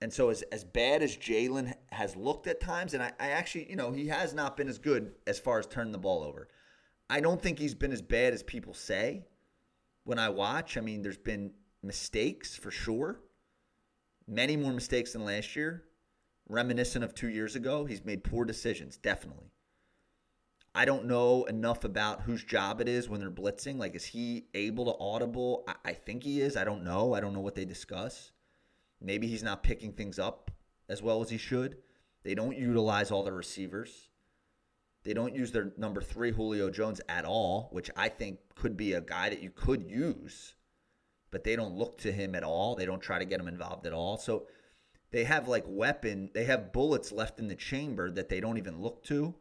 And 0.00 0.12
so, 0.12 0.28
as, 0.28 0.42
as 0.42 0.62
bad 0.62 1.02
as 1.02 1.16
Jalen 1.16 1.74
has 1.90 2.16
looked 2.16 2.46
at 2.46 2.60
times, 2.60 2.94
and 2.94 3.02
I, 3.02 3.12
I 3.18 3.30
actually, 3.30 3.68
you 3.70 3.76
know, 3.76 3.92
he 3.92 4.08
has 4.08 4.34
not 4.34 4.56
been 4.56 4.68
as 4.68 4.78
good 4.78 5.12
as 5.26 5.38
far 5.38 5.58
as 5.58 5.66
turning 5.66 5.92
the 5.92 5.98
ball 5.98 6.22
over. 6.22 6.48
I 7.08 7.20
don't 7.20 7.40
think 7.40 7.58
he's 7.58 7.74
been 7.74 7.92
as 7.92 8.02
bad 8.02 8.34
as 8.34 8.42
people 8.42 8.74
say 8.74 9.24
when 10.04 10.18
I 10.18 10.28
watch. 10.28 10.76
I 10.76 10.80
mean, 10.80 11.02
there's 11.02 11.16
been 11.16 11.52
mistakes 11.82 12.56
for 12.56 12.70
sure, 12.70 13.20
many 14.26 14.56
more 14.56 14.72
mistakes 14.72 15.12
than 15.12 15.24
last 15.24 15.56
year. 15.56 15.84
Reminiscent 16.48 17.04
of 17.04 17.14
two 17.14 17.28
years 17.28 17.56
ago, 17.56 17.86
he's 17.86 18.04
made 18.04 18.22
poor 18.22 18.44
decisions, 18.44 18.96
definitely. 18.98 19.50
I 20.76 20.84
don't 20.84 21.06
know 21.06 21.44
enough 21.44 21.84
about 21.84 22.20
whose 22.20 22.44
job 22.44 22.82
it 22.82 22.88
is 22.88 23.08
when 23.08 23.18
they're 23.18 23.30
blitzing. 23.30 23.78
Like, 23.78 23.94
is 23.94 24.04
he 24.04 24.44
able 24.52 24.84
to 24.84 24.98
audible? 25.00 25.64
I, 25.66 25.74
I 25.86 25.92
think 25.94 26.22
he 26.22 26.42
is. 26.42 26.54
I 26.54 26.64
don't 26.64 26.84
know. 26.84 27.14
I 27.14 27.20
don't 27.20 27.32
know 27.32 27.40
what 27.40 27.54
they 27.54 27.64
discuss. 27.64 28.30
Maybe 29.00 29.26
he's 29.26 29.42
not 29.42 29.62
picking 29.62 29.92
things 29.92 30.18
up 30.18 30.50
as 30.90 31.02
well 31.02 31.22
as 31.22 31.30
he 31.30 31.38
should. 31.38 31.78
They 32.24 32.34
don't 32.34 32.58
utilize 32.58 33.10
all 33.10 33.22
the 33.22 33.32
receivers. 33.32 34.10
They 35.02 35.14
don't 35.14 35.34
use 35.34 35.50
their 35.50 35.72
number 35.78 36.02
three, 36.02 36.30
Julio 36.30 36.68
Jones, 36.68 37.00
at 37.08 37.24
all, 37.24 37.70
which 37.72 37.90
I 37.96 38.10
think 38.10 38.40
could 38.54 38.76
be 38.76 38.92
a 38.92 39.00
guy 39.00 39.30
that 39.30 39.42
you 39.42 39.50
could 39.50 39.82
use, 39.82 40.56
but 41.30 41.42
they 41.42 41.56
don't 41.56 41.74
look 41.74 41.96
to 41.98 42.12
him 42.12 42.34
at 42.34 42.44
all. 42.44 42.74
They 42.74 42.84
don't 42.84 43.00
try 43.00 43.18
to 43.18 43.24
get 43.24 43.40
him 43.40 43.48
involved 43.48 43.86
at 43.86 43.94
all. 43.94 44.18
So 44.18 44.46
they 45.10 45.24
have 45.24 45.48
like 45.48 45.64
weapon, 45.66 46.28
they 46.34 46.44
have 46.44 46.74
bullets 46.74 47.12
left 47.12 47.38
in 47.38 47.48
the 47.48 47.54
chamber 47.54 48.10
that 48.10 48.28
they 48.28 48.40
don't 48.40 48.58
even 48.58 48.82
look 48.82 49.02
to. 49.04 49.34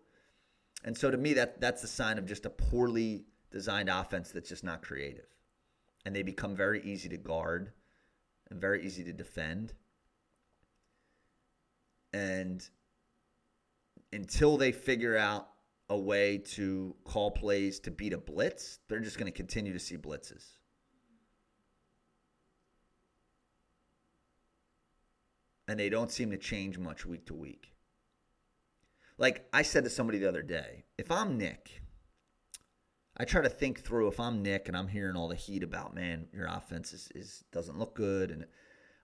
And 0.86 0.96
so 0.96 1.10
to 1.10 1.18
me, 1.18 1.34
that 1.34 1.60
that's 1.60 1.82
the 1.82 1.88
sign 1.88 2.20
of 2.20 2.28
just 2.28 2.46
a 2.46 2.50
poorly 2.50 3.26
designed 3.52 3.90
offense 3.90 4.32
that's 4.32 4.48
just 4.48 4.64
not 4.64 4.84
creative. 4.84 5.26
And 6.06 6.16
they 6.16 6.22
become 6.22 6.56
very 6.56 6.82
easy 6.84 7.10
to 7.10 7.18
guard 7.18 7.72
and 8.50 8.62
very 8.62 8.86
easy 8.86 9.04
to 9.04 9.12
defend. 9.12 9.74
And 12.14 12.70
until 14.14 14.58
they 14.58 14.72
figure 14.72 15.18
out 15.18 15.50
a 15.90 15.98
way 15.98 16.38
to 16.38 16.96
call 17.04 17.32
plays 17.32 17.80
to 17.82 17.92
beat 17.92 18.14
a 18.14 18.20
blitz, 18.20 18.80
they're 18.88 19.00
just 19.00 19.18
going 19.18 19.32
to 19.32 19.36
continue 19.36 19.74
to 19.74 19.80
see 19.80 19.98
blitzes. 19.98 20.46
And 25.68 25.80
they 25.80 25.90
don't 25.90 26.12
seem 26.12 26.30
to 26.30 26.38
change 26.38 26.78
much 26.78 27.08
week 27.08 27.26
to 27.26 27.34
week. 27.34 27.75
Like 29.18 29.48
I 29.54 29.62
said 29.62 29.86
to 29.86 29.90
somebody 29.90 30.20
the 30.20 30.28
other 30.28 30.42
day, 30.42 30.86
if 30.98 31.10
I'm 31.10 31.38
Nick, 31.38 31.82
I 33.18 33.24
try 33.24 33.42
to 33.42 33.50
think 33.50 33.80
through 33.80 34.10
if 34.10 34.20
I'm 34.20 34.44
Nick 34.44 34.68
and 34.68 34.76
I'm 34.76 34.90
hearing 34.90 35.16
all 35.16 35.30
the 35.30 35.36
heat 35.36 35.64
about, 35.64 35.96
man, 35.96 36.28
your 36.34 36.48
offense 36.48 36.92
is, 36.92 37.10
is 37.16 37.44
doesn't 37.52 37.80
look 37.80 37.96
good. 37.96 38.30
And 38.30 38.46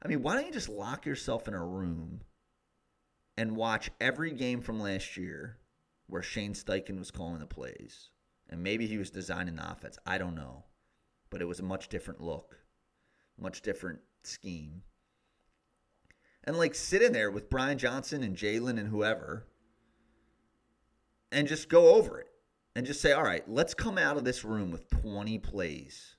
I 0.04 0.10
mean, 0.10 0.22
why 0.22 0.36
don't 0.36 0.46
you 0.46 0.52
just 0.52 0.68
lock 0.68 1.06
yourself 1.06 1.48
in 1.48 1.54
a 1.54 1.66
room 1.66 2.22
and 3.38 3.56
watch 3.56 3.90
every 4.02 4.32
game 4.32 4.62
from 4.62 4.82
last 4.82 5.16
year 5.16 5.58
where 6.08 6.22
Shane 6.22 6.54
Steichen 6.54 7.00
was 7.00 7.12
calling 7.12 7.40
the 7.40 7.46
plays? 7.46 8.10
And 8.50 8.62
maybe 8.62 8.88
he 8.88 8.98
was 8.98 9.12
designing 9.12 9.56
the 9.56 9.72
offense. 9.72 9.98
I 10.06 10.18
don't 10.18 10.36
know. 10.36 10.66
But 11.30 11.42
it 11.42 11.48
was 11.48 11.62
a 11.62 11.64
much 11.64 11.88
different 11.88 12.20
look, 12.20 12.58
much 13.40 13.62
different 13.62 14.00
scheme. 14.24 14.82
And 16.44 16.58
like 16.58 16.76
sit 16.76 17.02
in 17.02 17.14
there 17.14 17.32
with 17.32 17.50
Brian 17.50 17.78
Johnson 17.78 18.24
and 18.24 18.36
Jalen 18.36 18.78
and 18.78 18.90
whoever 18.90 19.46
and 21.32 21.48
just 21.48 21.70
go 21.70 21.96
over 21.96 22.20
it 22.20 22.28
and 22.76 22.86
just 22.86 23.02
say, 23.02 23.12
all 23.14 23.24
right, 23.24 23.48
let's 23.50 23.74
come 23.74 23.98
out 23.98 24.18
of 24.18 24.24
this 24.24 24.44
room 24.44 24.72
with 24.72 24.90
20 24.90 25.38
plays 25.40 26.16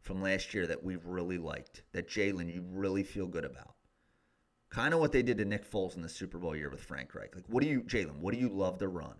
from 0.00 0.22
last 0.22 0.54
year 0.54 0.66
that 0.66 0.84
we've 0.84 1.04
really 1.06 1.38
liked, 1.38 1.82
that 1.92 2.08
Jalen, 2.08 2.52
you 2.54 2.64
really 2.70 3.02
feel 3.02 3.26
good 3.26 3.44
about. 3.44 3.74
Kind 4.70 4.94
of 4.94 5.00
what 5.00 5.12
they 5.12 5.22
did 5.22 5.38
to 5.38 5.44
Nick 5.44 5.70
Foles 5.70 5.96
in 5.96 6.02
the 6.02 6.08
Super 6.08 6.38
Bowl 6.38 6.54
year 6.54 6.70
with 6.70 6.82
Frank 6.82 7.14
Reich. 7.14 7.34
Like, 7.34 7.44
what 7.48 7.62
do 7.62 7.68
you, 7.68 7.82
Jalen, 7.82 8.18
what 8.18 8.34
do 8.34 8.40
you 8.40 8.48
love 8.48 8.78
to 8.78 8.88
run? 8.88 9.14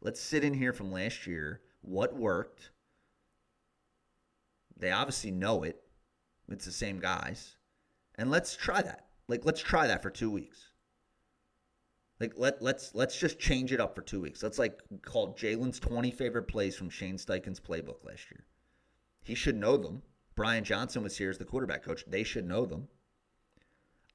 Let's 0.00 0.20
sit 0.20 0.44
in 0.44 0.54
here 0.54 0.72
from 0.72 0.92
last 0.92 1.26
year 1.26 1.60
what 1.82 2.16
worked. 2.16 2.70
They 4.76 4.90
obviously 4.90 5.30
know 5.30 5.62
it. 5.62 5.82
It's 6.48 6.64
the 6.64 6.72
same 6.72 7.00
guys. 7.00 7.56
And 8.16 8.30
let's 8.30 8.56
try 8.56 8.82
that. 8.82 9.06
Like 9.28 9.44
let's 9.44 9.60
try 9.60 9.86
that 9.86 10.02
for 10.02 10.10
2 10.10 10.30
weeks. 10.30 10.69
Like 12.20 12.34
let 12.36 12.60
let's 12.60 12.94
let's 12.94 13.18
just 13.18 13.38
change 13.38 13.72
it 13.72 13.80
up 13.80 13.94
for 13.94 14.02
2 14.02 14.20
weeks. 14.20 14.42
Let's 14.42 14.58
like 14.58 14.78
call 15.02 15.34
Jalen's 15.34 15.80
20 15.80 16.10
favorite 16.10 16.44
plays 16.44 16.76
from 16.76 16.90
Shane 16.90 17.16
Steichen's 17.16 17.60
playbook 17.60 18.04
last 18.04 18.30
year. 18.30 18.44
He 19.22 19.34
should 19.34 19.56
know 19.56 19.78
them. 19.78 20.02
Brian 20.36 20.64
Johnson 20.64 21.02
was 21.02 21.16
here 21.16 21.30
as 21.30 21.38
the 21.38 21.44
quarterback 21.44 21.82
coach. 21.82 22.04
They 22.06 22.22
should 22.22 22.46
know 22.46 22.66
them. 22.66 22.88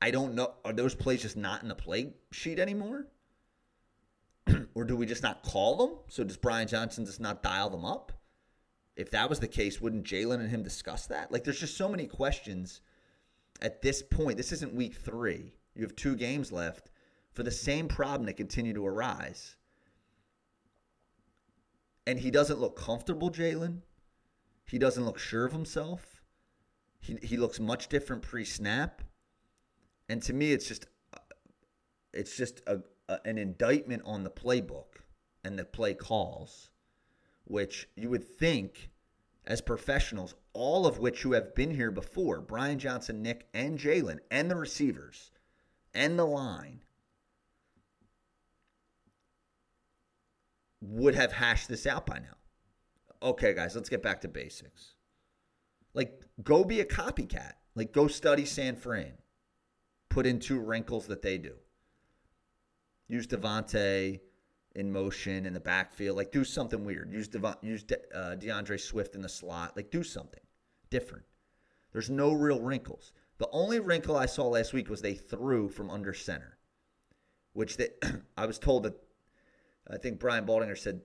I 0.01 0.11
don't 0.11 0.35
know. 0.35 0.53
Are 0.63 0.73
those 0.73 0.93
plays 0.93 1.23
just 1.23 1.37
not 1.37 1.63
in 1.63 1.67
the 1.67 1.75
play 1.75 2.13
sheet 2.31 2.59
anymore? 2.59 3.07
or 4.75 4.83
do 4.83 4.95
we 4.95 5.05
just 5.05 5.23
not 5.23 5.43
call 5.43 5.77
them? 5.77 5.97
So 6.07 6.23
does 6.23 6.37
Brian 6.37 6.67
Johnson 6.67 7.05
just 7.05 7.19
not 7.19 7.41
dial 7.41 7.69
them 7.69 7.85
up? 7.85 8.11
If 8.95 9.11
that 9.11 9.29
was 9.29 9.39
the 9.39 9.47
case, 9.47 9.81
wouldn't 9.81 10.05
Jalen 10.05 10.39
and 10.39 10.49
him 10.49 10.63
discuss 10.63 11.07
that? 11.07 11.31
Like, 11.31 11.43
there's 11.43 11.59
just 11.59 11.75
so 11.75 11.89
many 11.89 12.07
questions 12.07 12.81
at 13.61 13.81
this 13.81 14.01
point. 14.01 14.37
This 14.37 14.51
isn't 14.53 14.73
week 14.73 14.95
three. 14.95 15.53
You 15.75 15.83
have 15.83 15.95
two 15.95 16.15
games 16.15 16.51
left 16.51 16.91
for 17.35 17.43
the 17.43 17.51
same 17.51 17.87
problem 17.87 18.25
to 18.25 18.33
continue 18.33 18.73
to 18.73 18.87
arise. 18.87 19.57
And 22.07 22.17
he 22.19 22.31
doesn't 22.31 22.59
look 22.59 22.79
comfortable, 22.79 23.29
Jalen. 23.29 23.81
He 24.65 24.79
doesn't 24.79 25.05
look 25.05 25.19
sure 25.19 25.45
of 25.45 25.51
himself. 25.51 26.21
He, 27.01 27.17
he 27.21 27.37
looks 27.37 27.59
much 27.59 27.89
different 27.89 28.21
pre 28.21 28.45
snap. 28.45 29.01
And 30.07 30.21
to 30.23 30.33
me, 30.33 30.53
it's 30.53 30.67
just 30.67 30.85
uh, 31.13 31.19
it's 32.13 32.37
just 32.37 32.61
a, 32.67 32.79
a, 33.09 33.19
an 33.25 33.37
indictment 33.37 34.03
on 34.05 34.23
the 34.23 34.29
playbook 34.29 35.01
and 35.43 35.59
the 35.59 35.65
play 35.65 35.93
calls, 35.93 36.69
which 37.43 37.89
you 37.95 38.09
would 38.09 38.23
think, 38.23 38.89
as 39.45 39.61
professionals, 39.61 40.35
all 40.53 40.87
of 40.87 40.99
which 40.99 41.21
who 41.21 41.33
have 41.33 41.53
been 41.53 41.71
here 41.71 41.91
before, 41.91 42.39
Brian 42.39 42.79
Johnson, 42.79 43.21
Nick, 43.21 43.47
and 43.53 43.77
Jalen, 43.77 44.19
and 44.31 44.49
the 44.49 44.55
receivers, 44.55 45.31
and 45.93 46.17
the 46.17 46.25
line, 46.25 46.84
would 50.89 51.15
have 51.15 51.31
hashed 51.31 51.67
this 51.67 51.85
out 51.85 52.05
by 52.05 52.19
now. 52.19 52.37
Okay, 53.21 53.53
guys, 53.53 53.75
let's 53.75 53.89
get 53.89 54.03
back 54.03 54.21
to 54.21 54.27
basics. 54.27 54.95
Like, 55.93 56.21
go 56.43 56.63
be 56.63 56.79
a 56.81 56.85
copycat. 56.85 57.53
Like, 57.75 57.91
go 57.91 58.07
study 58.07 58.45
San 58.45 58.75
Fran 58.75 59.13
put 60.15 60.25
in 60.25 60.39
two 60.39 60.59
wrinkles 60.59 61.07
that 61.07 61.21
they 61.21 61.37
do. 61.37 61.55
Use 63.09 63.27
DeVonta 63.27 64.17
in 64.75 64.91
motion 64.91 65.45
in 65.45 65.53
the 65.53 65.59
backfield, 65.59 66.15
like 66.15 66.31
do 66.31 66.45
something 66.45 66.85
weird. 66.85 67.11
Use 67.11 67.27
Devon, 67.27 67.55
use 67.61 67.83
De, 67.83 67.97
uh, 68.15 68.35
D'Andre 68.35 68.77
Swift 68.77 69.15
in 69.15 69.21
the 69.21 69.29
slot, 69.29 69.75
like 69.75 69.91
do 69.91 70.03
something 70.03 70.39
different. 70.89 71.25
There's 71.91 72.09
no 72.09 72.31
real 72.31 72.61
wrinkles. 72.61 73.11
The 73.39 73.49
only 73.51 73.81
wrinkle 73.81 74.15
I 74.15 74.25
saw 74.25 74.47
last 74.47 74.71
week 74.71 74.89
was 74.89 75.01
they 75.01 75.15
threw 75.15 75.67
from 75.67 75.89
under 75.89 76.13
center, 76.13 76.57
which 77.51 77.75
they, 77.75 77.89
I 78.37 78.45
was 78.45 78.57
told 78.57 78.83
that 78.83 78.95
I 79.89 79.97
think 79.97 80.19
Brian 80.19 80.45
Baldinger 80.45 80.77
said 80.77 81.01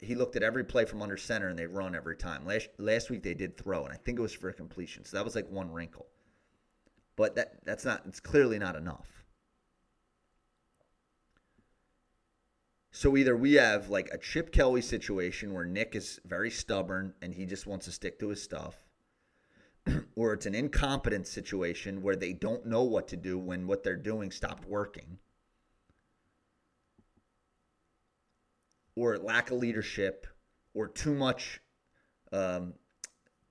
he 0.00 0.14
looked 0.14 0.36
at 0.36 0.42
every 0.42 0.64
play 0.64 0.84
from 0.84 1.02
under 1.02 1.16
center 1.16 1.48
and 1.48 1.58
they 1.58 1.66
run 1.66 1.94
every 1.94 2.16
time. 2.16 2.46
Last 2.46 2.68
last 2.78 3.10
week 3.10 3.22
they 3.22 3.34
did 3.34 3.56
throw, 3.56 3.84
and 3.84 3.92
I 3.92 3.96
think 3.96 4.18
it 4.18 4.22
was 4.22 4.32
for 4.32 4.48
a 4.48 4.54
completion. 4.54 5.04
So 5.04 5.16
that 5.16 5.24
was 5.24 5.34
like 5.34 5.48
one 5.50 5.70
wrinkle. 5.72 6.06
But 7.16 7.34
that 7.36 7.64
that's 7.64 7.84
not 7.84 8.02
it's 8.06 8.20
clearly 8.20 8.58
not 8.58 8.76
enough. 8.76 9.20
So 12.92 13.16
either 13.16 13.36
we 13.36 13.54
have 13.54 13.88
like 13.88 14.08
a 14.12 14.18
Chip 14.18 14.52
Kelly 14.52 14.82
situation 14.82 15.54
where 15.54 15.64
Nick 15.64 15.94
is 15.94 16.20
very 16.24 16.50
stubborn 16.50 17.14
and 17.22 17.34
he 17.34 17.46
just 17.46 17.66
wants 17.66 17.86
to 17.86 17.92
stick 17.92 18.18
to 18.18 18.28
his 18.28 18.42
stuff, 18.42 18.76
or 20.16 20.32
it's 20.32 20.46
an 20.46 20.54
incompetent 20.54 21.26
situation 21.26 22.02
where 22.02 22.16
they 22.16 22.32
don't 22.32 22.66
know 22.66 22.82
what 22.82 23.08
to 23.08 23.16
do 23.16 23.38
when 23.38 23.66
what 23.66 23.84
they're 23.84 23.96
doing 23.96 24.30
stopped 24.30 24.66
working, 24.66 25.18
or 29.00 29.18
lack 29.18 29.50
of 29.50 29.58
leadership, 29.58 30.26
or 30.74 30.88
too 30.88 31.14
much 31.14 31.60
um, 32.32 32.74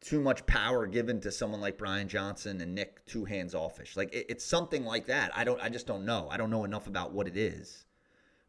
too 0.02 0.22
much 0.22 0.46
power 0.46 0.88
given 0.88 1.20
to 1.22 1.32
someone 1.32 1.60
like 1.60 1.78
Brian 1.78 2.08
Johnson 2.08 2.62
and 2.62 2.74
Nick 2.74 3.06
too 3.06 3.26
hands 3.26 3.54
offish. 3.54 3.98
Like 3.98 4.14
it, 4.14 4.28
it's 4.30 4.46
something 4.46 4.86
like 4.86 5.08
that. 5.08 5.32
I 5.36 5.44
don't 5.44 5.62
I 5.62 5.70
just 5.70 5.88
don't 5.88 6.06
know. 6.06 6.28
I 6.32 6.38
don't 6.38 6.52
know 6.52 6.64
enough 6.64 6.88
about 6.88 7.12
what 7.12 7.28
it 7.28 7.36
is. 7.36 7.86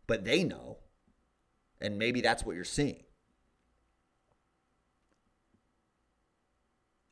But 0.07 0.25
they 0.25 0.45
know. 0.45 0.79
And 1.81 1.99
maybe 1.99 2.21
that's 2.21 2.45
what 2.45 2.57
you're 2.57 2.65
seeing. 2.65 3.03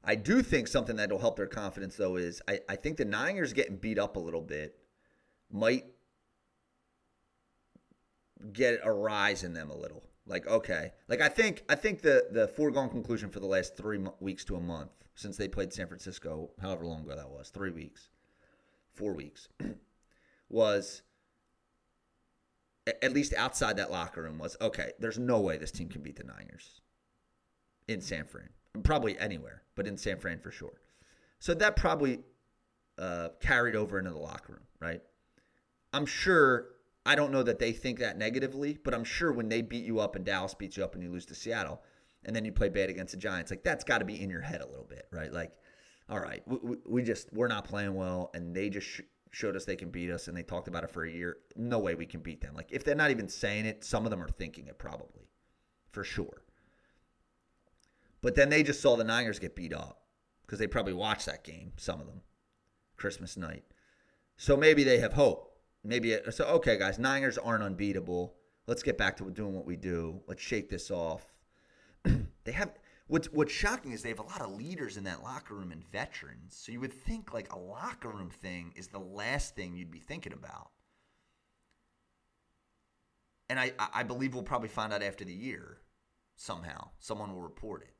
I 0.04 0.14
do 0.14 0.42
think 0.42 0.68
something 0.68 0.96
that'll 0.96 1.18
help 1.18 1.36
their 1.36 1.46
confidence 1.46 1.96
though 1.96 2.16
is 2.16 2.40
I, 2.48 2.60
I 2.68 2.76
think 2.76 2.96
the 2.96 3.04
Niners 3.04 3.52
getting 3.52 3.76
beat 3.76 3.98
up 3.98 4.16
a 4.16 4.20
little 4.20 4.40
bit 4.40 4.78
might 5.50 5.86
get 8.52 8.80
a 8.82 8.92
rise 8.92 9.44
in 9.44 9.52
them 9.52 9.70
a 9.70 9.76
little. 9.76 10.04
Like 10.26 10.46
okay, 10.46 10.92
like 11.08 11.20
I 11.20 11.28
think 11.28 11.64
I 11.68 11.74
think 11.74 12.02
the 12.02 12.26
the 12.30 12.48
foregone 12.48 12.90
conclusion 12.90 13.30
for 13.30 13.40
the 13.40 13.46
last 13.46 13.76
three 13.76 13.98
weeks 14.20 14.44
to 14.46 14.56
a 14.56 14.60
month 14.60 14.90
since 15.14 15.36
they 15.36 15.48
played 15.48 15.72
San 15.72 15.88
Francisco, 15.88 16.50
however 16.60 16.84
long 16.86 17.02
ago 17.02 17.16
that 17.16 17.28
was, 17.28 17.48
three 17.48 17.70
weeks, 17.70 18.10
four 18.94 19.14
weeks, 19.14 19.48
was 20.48 21.02
at 23.02 23.12
least 23.12 23.34
outside 23.34 23.76
that 23.78 23.90
locker 23.90 24.22
room 24.22 24.38
was 24.38 24.56
okay. 24.60 24.92
There's 24.98 25.18
no 25.18 25.40
way 25.40 25.58
this 25.58 25.72
team 25.72 25.88
can 25.88 26.02
beat 26.02 26.16
the 26.16 26.24
Niners 26.24 26.80
in 27.88 28.00
San 28.00 28.26
Fran, 28.26 28.48
probably 28.82 29.18
anywhere, 29.18 29.62
but 29.74 29.86
in 29.86 29.96
San 29.96 30.18
Fran 30.18 30.38
for 30.38 30.50
sure. 30.50 30.80
So 31.38 31.54
that 31.54 31.76
probably 31.76 32.20
uh, 32.98 33.30
carried 33.40 33.76
over 33.76 33.98
into 33.98 34.10
the 34.10 34.18
locker 34.18 34.54
room, 34.54 34.66
right? 34.80 35.00
I'm 35.92 36.06
sure 36.06 36.68
I 37.06 37.14
don't 37.14 37.32
know 37.32 37.42
that 37.42 37.58
they 37.58 37.72
think 37.72 37.98
that 38.00 38.18
negatively, 38.18 38.78
but 38.84 38.94
I'm 38.94 39.04
sure 39.04 39.32
when 39.32 39.48
they 39.48 39.62
beat 39.62 39.84
you 39.84 40.00
up 40.00 40.16
and 40.16 40.24
Dallas 40.24 40.54
beats 40.54 40.76
you 40.76 40.84
up 40.84 40.94
and 40.94 41.02
you 41.02 41.10
lose 41.10 41.26
to 41.26 41.34
Seattle, 41.34 41.82
and 42.24 42.34
then 42.34 42.44
you 42.44 42.52
play 42.52 42.68
bad 42.68 42.90
against 42.90 43.12
the 43.12 43.18
Giants, 43.18 43.50
like 43.50 43.62
that's 43.62 43.84
got 43.84 43.98
to 43.98 44.04
be 44.04 44.20
in 44.20 44.30
your 44.30 44.40
head 44.40 44.60
a 44.60 44.68
little 44.68 44.84
bit, 44.84 45.06
right? 45.12 45.32
Like, 45.32 45.52
all 46.10 46.18
right, 46.20 46.42
we, 46.46 46.76
we 46.86 47.02
just 47.02 47.32
we're 47.32 47.48
not 47.48 47.64
playing 47.64 47.94
well, 47.94 48.30
and 48.34 48.54
they 48.54 48.68
just 48.68 48.86
sh- 48.86 49.00
showed 49.30 49.56
us 49.56 49.64
they 49.64 49.76
can 49.76 49.90
beat 49.90 50.10
us, 50.10 50.28
and 50.28 50.36
they 50.36 50.42
talked 50.42 50.68
about 50.68 50.84
it 50.84 50.90
for 50.90 51.04
a 51.04 51.10
year. 51.10 51.38
No 51.56 51.78
way 51.78 51.94
we 51.94 52.06
can 52.06 52.20
beat 52.20 52.40
them. 52.40 52.54
Like 52.54 52.68
if 52.70 52.84
they're 52.84 52.94
not 52.94 53.10
even 53.10 53.28
saying 53.28 53.66
it, 53.66 53.84
some 53.84 54.04
of 54.04 54.10
them 54.10 54.22
are 54.22 54.28
thinking 54.28 54.66
it 54.66 54.78
probably, 54.78 55.30
for 55.92 56.04
sure. 56.04 56.42
But 58.20 58.34
then 58.34 58.50
they 58.50 58.62
just 58.62 58.82
saw 58.82 58.96
the 58.96 59.04
Niners 59.04 59.38
get 59.38 59.54
beat 59.54 59.72
up 59.72 60.02
because 60.44 60.58
they 60.58 60.66
probably 60.66 60.92
watched 60.92 61.26
that 61.26 61.44
game, 61.44 61.72
some 61.76 62.00
of 62.00 62.06
them, 62.06 62.22
Christmas 62.96 63.36
night. 63.36 63.64
So 64.36 64.56
maybe 64.56 64.82
they 64.82 64.98
have 64.98 65.12
hope 65.12 65.47
maybe 65.84 66.16
so. 66.30 66.44
Okay, 66.44 66.78
guys, 66.78 66.98
Niners 66.98 67.38
aren't 67.38 67.62
unbeatable. 67.62 68.34
Let's 68.66 68.82
get 68.82 68.98
back 68.98 69.16
to 69.18 69.30
doing 69.30 69.54
what 69.54 69.66
we 69.66 69.76
do. 69.76 70.20
Let's 70.26 70.42
shake 70.42 70.68
this 70.68 70.90
off. 70.90 71.26
they 72.44 72.52
have 72.52 72.72
what's 73.06 73.32
what's 73.32 73.52
shocking 73.52 73.92
is 73.92 74.02
they 74.02 74.10
have 74.10 74.18
a 74.18 74.24
lot 74.24 74.42
of 74.42 74.52
leaders 74.52 74.96
in 74.96 75.04
that 75.04 75.22
locker 75.22 75.54
room 75.54 75.72
and 75.72 75.84
veterans. 75.90 76.56
So 76.56 76.72
you 76.72 76.80
would 76.80 76.92
think 76.92 77.32
like 77.32 77.52
a 77.52 77.58
locker 77.58 78.10
room 78.10 78.30
thing 78.30 78.72
is 78.76 78.88
the 78.88 78.98
last 78.98 79.56
thing 79.56 79.74
you'd 79.74 79.90
be 79.90 79.98
thinking 80.00 80.32
about. 80.32 80.70
And 83.50 83.58
I, 83.58 83.72
I 83.94 84.02
believe 84.02 84.34
we'll 84.34 84.42
probably 84.42 84.68
find 84.68 84.92
out 84.92 85.02
after 85.02 85.24
the 85.24 85.32
year 85.32 85.78
somehow. 86.36 86.90
Someone 86.98 87.32
will 87.32 87.40
report 87.40 87.80
it. 87.80 87.94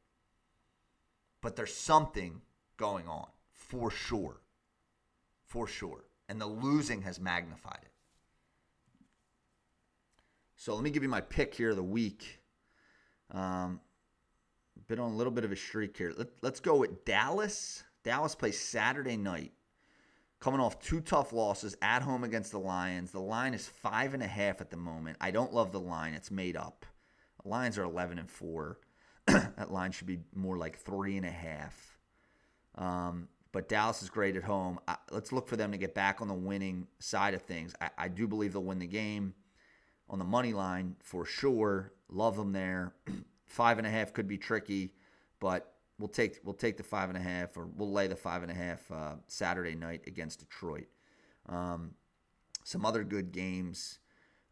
But 1.41 1.57
there's 1.57 1.75
something 1.75 2.43
going 2.77 3.09
on 3.09 3.29
for 3.51 3.91
sure. 3.91 4.43
For 5.47 5.67
sure 5.67 6.08
and 6.29 6.41
the 6.41 6.47
losing 6.47 7.03
has 7.03 7.19
magnified 7.19 7.81
it. 7.83 7.93
So 10.57 10.75
let 10.75 10.83
me 10.83 10.91
give 10.91 11.03
you 11.03 11.09
my 11.09 11.21
pick 11.21 11.55
here 11.55 11.71
of 11.71 11.77
the 11.77 11.83
week. 11.83 12.41
Um, 13.31 13.81
been 14.89 14.99
on 14.99 15.13
a 15.13 15.17
little 15.17 15.33
bit 15.33 15.45
of 15.45 15.53
a 15.53 15.57
streak 15.57 15.97
here. 15.97 16.13
Let, 16.17 16.29
let's 16.43 16.61
go 16.61 16.77
with 16.77 17.05
Dallas. 17.05 17.85
Dallas 18.03 18.35
plays 18.35 18.59
Saturday 18.59 19.17
night, 19.17 19.53
coming 20.41 20.61
off 20.61 20.81
two 20.81 21.01
tough 21.01 21.33
losses 21.33 21.77
at 21.83 22.03
home 22.03 22.25
against 22.25 22.53
the 22.53 22.59
Lions. 22.59 23.11
The 23.11 23.21
line 23.21 23.55
is 23.55 23.69
five 23.69 24.15
and 24.15 24.23
a 24.23 24.27
half 24.27 24.61
at 24.61 24.71
the 24.71 24.77
moment. 24.77 25.19
I 25.21 25.31
don't 25.31 25.53
love 25.53 25.73
the 25.73 25.81
line; 25.81 26.15
it's 26.15 26.31
made 26.31 26.57
up. 26.57 26.87
The 27.43 27.51
Lions 27.51 27.77
are 27.77 27.85
eleven 27.85 28.19
and 28.19 28.31
four. 28.31 28.79
that 29.27 29.71
line 29.71 29.93
should 29.93 30.07
be 30.07 30.21
more 30.35 30.57
like 30.57 30.79
three 30.79 31.17
and 31.17 31.27
a 31.27 31.31
half. 31.31 31.99
Um, 32.77 33.29
but 33.53 33.69
Dallas 33.69 34.03
is 34.03 34.11
great 34.11 34.37
at 34.37 34.43
home. 34.43 34.79
I, 34.87 34.97
let's 35.11 35.33
look 35.33 35.49
for 35.49 35.57
them 35.57 35.73
to 35.73 35.79
get 35.79 35.95
back 35.95 36.21
on 36.21 36.29
the 36.29 36.35
winning 36.35 36.87
side 36.99 37.35
of 37.35 37.43
things. 37.43 37.75
I, 37.81 37.91
I 37.97 38.09
do 38.09 38.27
believe 38.27 38.53
they'll 38.53 38.63
win 38.63 38.79
the 38.79 38.87
game 38.87 39.35
on 40.09 40.19
the 40.19 40.25
money 40.25 40.53
line 40.53 40.97
for 41.03 41.25
sure. 41.25 41.93
Love 42.09 42.37
them 42.37 42.53
there. 42.53 42.95
five 43.47 43.79
and 43.79 43.87
a 43.87 43.91
half 43.91 44.13
could 44.13 44.29
be 44.29 44.39
tricky, 44.39 44.93
but 45.41 45.75
we'll 45.99 46.09
take 46.09 46.39
we'll 46.45 46.55
take 46.55 46.77
the 46.77 46.83
five 46.83 47.09
and 47.09 47.19
a 47.19 47.23
half, 47.23 47.57
or 47.57 47.67
we'll 47.77 47.93
lay 47.93 48.07
the 48.07 48.17
five 48.17 48.43
and 48.43 48.51
a 48.51 48.55
half 48.55 48.91
uh, 48.91 49.15
Saturday 49.27 49.75
night 49.75 50.03
against 50.07 50.41
Detroit. 50.41 50.87
Um, 51.49 51.93
some 52.65 52.85
other 52.85 53.05
good 53.05 53.33
games. 53.33 53.99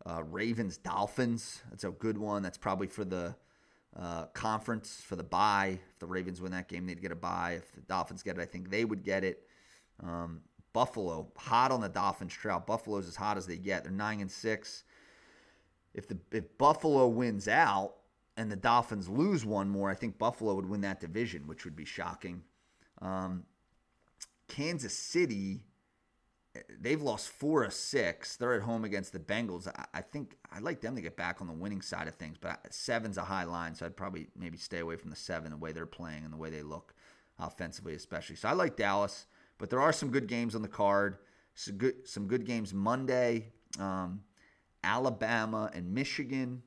Uh, 0.05 0.23
Ravens 0.23 0.79
Dolphins. 0.79 1.63
That's 1.71 1.85
a 1.85 1.91
good 1.91 2.17
one. 2.17 2.43
That's 2.43 2.59
probably 2.59 2.87
for 2.87 3.05
the 3.05 3.35
uh, 3.99 4.27
conference 4.27 5.01
for 5.05 5.17
the 5.17 5.25
bye. 5.25 5.79
If 5.91 5.99
the 5.99 6.07
Ravens 6.07 6.41
win 6.41 6.53
that 6.53 6.69
game, 6.69 6.87
they'd 6.87 7.01
get 7.01 7.13
a 7.13 7.17
bye. 7.17 7.55
If 7.59 7.73
the 7.73 7.81
Dolphins 7.83 8.23
get 8.23 8.39
it, 8.39 8.43
I 8.43 8.45
think 8.45 8.71
they 8.71 8.85
would 8.85 9.03
get 9.03 9.25
it. 9.25 9.47
Um, 10.03 10.43
Buffalo 10.73 11.29
hot 11.37 11.71
on 11.71 11.81
the 11.81 11.89
Dolphins 11.89 12.35
trail. 12.35 12.63
Buffalo's 12.65 13.09
as 13.09 13.17
hot 13.17 13.39
as 13.39 13.47
they 13.47 13.57
get. 13.57 13.85
They're 13.85 13.93
nine 13.93 14.21
and 14.21 14.31
six. 14.31 14.85
If 15.95 16.07
the 16.07 16.19
if 16.31 16.59
Buffalo 16.59 17.07
wins 17.09 17.49
out 17.49 17.95
and 18.37 18.53
the 18.53 18.57
Dolphins 18.57 19.09
lose 19.09 19.47
one 19.47 19.71
more, 19.71 19.91
I 19.91 19.95
think 19.95 20.19
Buffalo 20.19 20.55
would 20.55 20.69
win 20.69 20.83
that 20.83 21.01
division, 21.01 21.47
which 21.47 21.65
would 21.65 21.75
be 21.75 21.87
shocking. 21.87 22.43
Um, 23.01 23.45
Kansas 24.49 24.93
City, 24.93 25.63
they've 26.81 27.01
lost 27.01 27.29
four 27.29 27.65
of 27.65 27.73
six. 27.73 28.37
They're 28.37 28.55
at 28.55 28.63
home 28.63 28.85
against 28.85 29.13
the 29.13 29.19
Bengals. 29.19 29.69
I, 29.69 29.85
I 29.95 30.01
think 30.01 30.37
I'd 30.53 30.63
like 30.63 30.81
them 30.81 30.95
to 30.97 31.03
get 31.03 31.17
back 31.17 31.41
on 31.41 31.47
the 31.47 31.53
winning 31.53 31.83
side 31.83 32.09
of 32.09 32.15
things, 32.15 32.37
but 32.41 32.73
seven's 32.73 33.19
a 33.19 33.25
high 33.25 33.45
line, 33.45 33.75
so 33.75 33.87
I'd 33.87 33.97
probably 33.97 34.29
maybe 34.37 34.59
stay 34.59 34.79
away 34.79 34.97
from 34.97 35.11
the 35.11 35.17
seven, 35.17 35.51
the 35.51 35.57
way 35.57 35.73
they're 35.73 35.87
playing 35.87 36.25
and 36.25 36.33
the 36.33 36.37
way 36.37 36.51
they 36.51 36.63
look 36.63 36.95
offensively, 37.39 37.95
especially. 37.95 38.37
So 38.37 38.49
I 38.49 38.53
like 38.53 38.77
Dallas, 38.77 39.27
but 39.59 39.71
there 39.71 39.81
are 39.81 39.93
some 39.93 40.11
good 40.11 40.27
games 40.27 40.55
on 40.55 40.63
the 40.63 40.69
card. 40.69 41.19
Some 41.55 41.77
good, 41.77 42.07
some 42.07 42.27
good 42.27 42.45
games 42.45 42.75
Monday. 42.75 43.53
Um, 43.79 44.23
Alabama 44.85 45.71
and 45.75 45.93
Michigan 45.93 46.63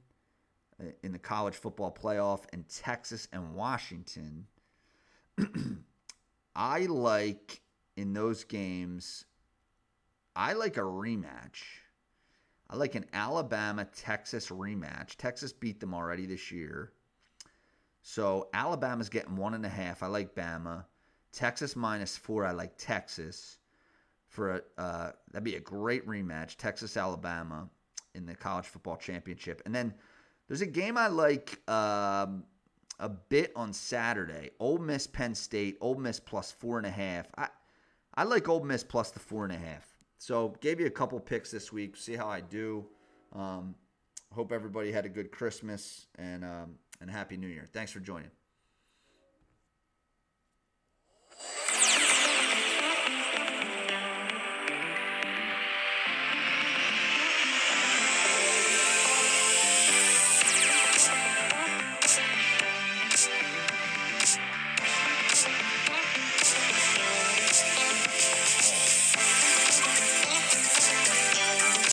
uh, 0.82 0.88
in 1.04 1.12
the 1.12 1.20
college 1.20 1.56
football 1.56 1.92
playoff, 1.92 2.42
and 2.54 2.68
Texas 2.70 3.28
and 3.34 3.54
Washington. 3.54 4.46
I 6.56 6.86
like 6.86 7.62
in 7.96 8.14
those 8.14 8.44
games, 8.44 9.26
I 10.36 10.54
like 10.54 10.78
a 10.78 10.82
rematch. 10.82 11.64
I 12.70 12.76
like 12.76 12.96
an 12.96 13.06
Alabama 13.14 13.86
Texas 13.86 14.50
rematch. 14.50 15.16
Texas 15.16 15.52
beat 15.52 15.80
them 15.80 15.94
already 15.94 16.26
this 16.26 16.52
year. 16.52 16.92
So 18.02 18.50
Alabama's 18.54 19.10
getting 19.10 19.36
one 19.36 19.54
and 19.54 19.66
a 19.66 19.70
half. 19.70 20.04
I 20.04 20.08
like 20.08 20.36
Bama. 20.36 20.86
Texas 21.32 21.76
minus 21.76 22.18
four. 22.18 22.46
I 22.46 22.52
like 22.52 22.74
Texas 22.78 23.58
for 24.28 24.56
a 24.56 24.82
uh, 24.82 25.12
that'd 25.32 25.44
be 25.44 25.56
a 25.56 25.60
great 25.60 26.08
rematch. 26.08 26.56
Texas 26.56 26.98
Alabama 26.98 27.68
in 28.16 28.26
the 28.26 28.36
college 28.36 28.66
football 28.66 28.98
championship, 28.98 29.62
and 29.66 29.74
then 29.74 29.94
there's 30.48 30.62
a 30.62 30.68
game 30.68 30.98
I 30.98 31.08
like. 31.08 31.60
Um, 31.70 32.46
a 33.00 33.10
bit 33.10 33.52
on 33.56 33.72
Saturday. 33.72 34.50
Ole 34.60 34.78
Miss, 34.78 35.08
Penn 35.08 35.34
State. 35.34 35.78
Ole 35.80 35.96
Miss 35.96 36.20
plus 36.20 36.52
four 36.52 36.78
and 36.78 36.86
a 36.86 36.92
half. 36.92 37.28
I 37.38 37.48
I 38.14 38.24
like 38.24 38.50
Ole 38.50 38.64
Miss 38.64 38.84
plus 38.84 39.12
the 39.12 39.20
four 39.20 39.46
and 39.46 39.54
a 39.54 39.58
half. 39.58 39.89
So 40.20 40.54
gave 40.60 40.80
you 40.80 40.86
a 40.86 40.92
couple 40.92 41.20
picks 41.20 41.50
this 41.50 41.72
week. 41.74 41.96
See 41.96 42.16
how 42.16 42.28
I 42.28 42.42
do. 42.42 42.86
Um, 43.34 43.74
hope 44.34 44.52
everybody 44.52 44.92
had 44.92 45.06
a 45.06 45.10
good 45.10 45.32
Christmas 45.32 46.08
and 46.18 46.44
um, 46.44 46.76
and 47.02 47.10
happy 47.10 47.38
New 47.38 47.48
Year. 47.48 47.66
Thanks 47.72 47.92
for 47.92 48.02
joining. 48.02 48.30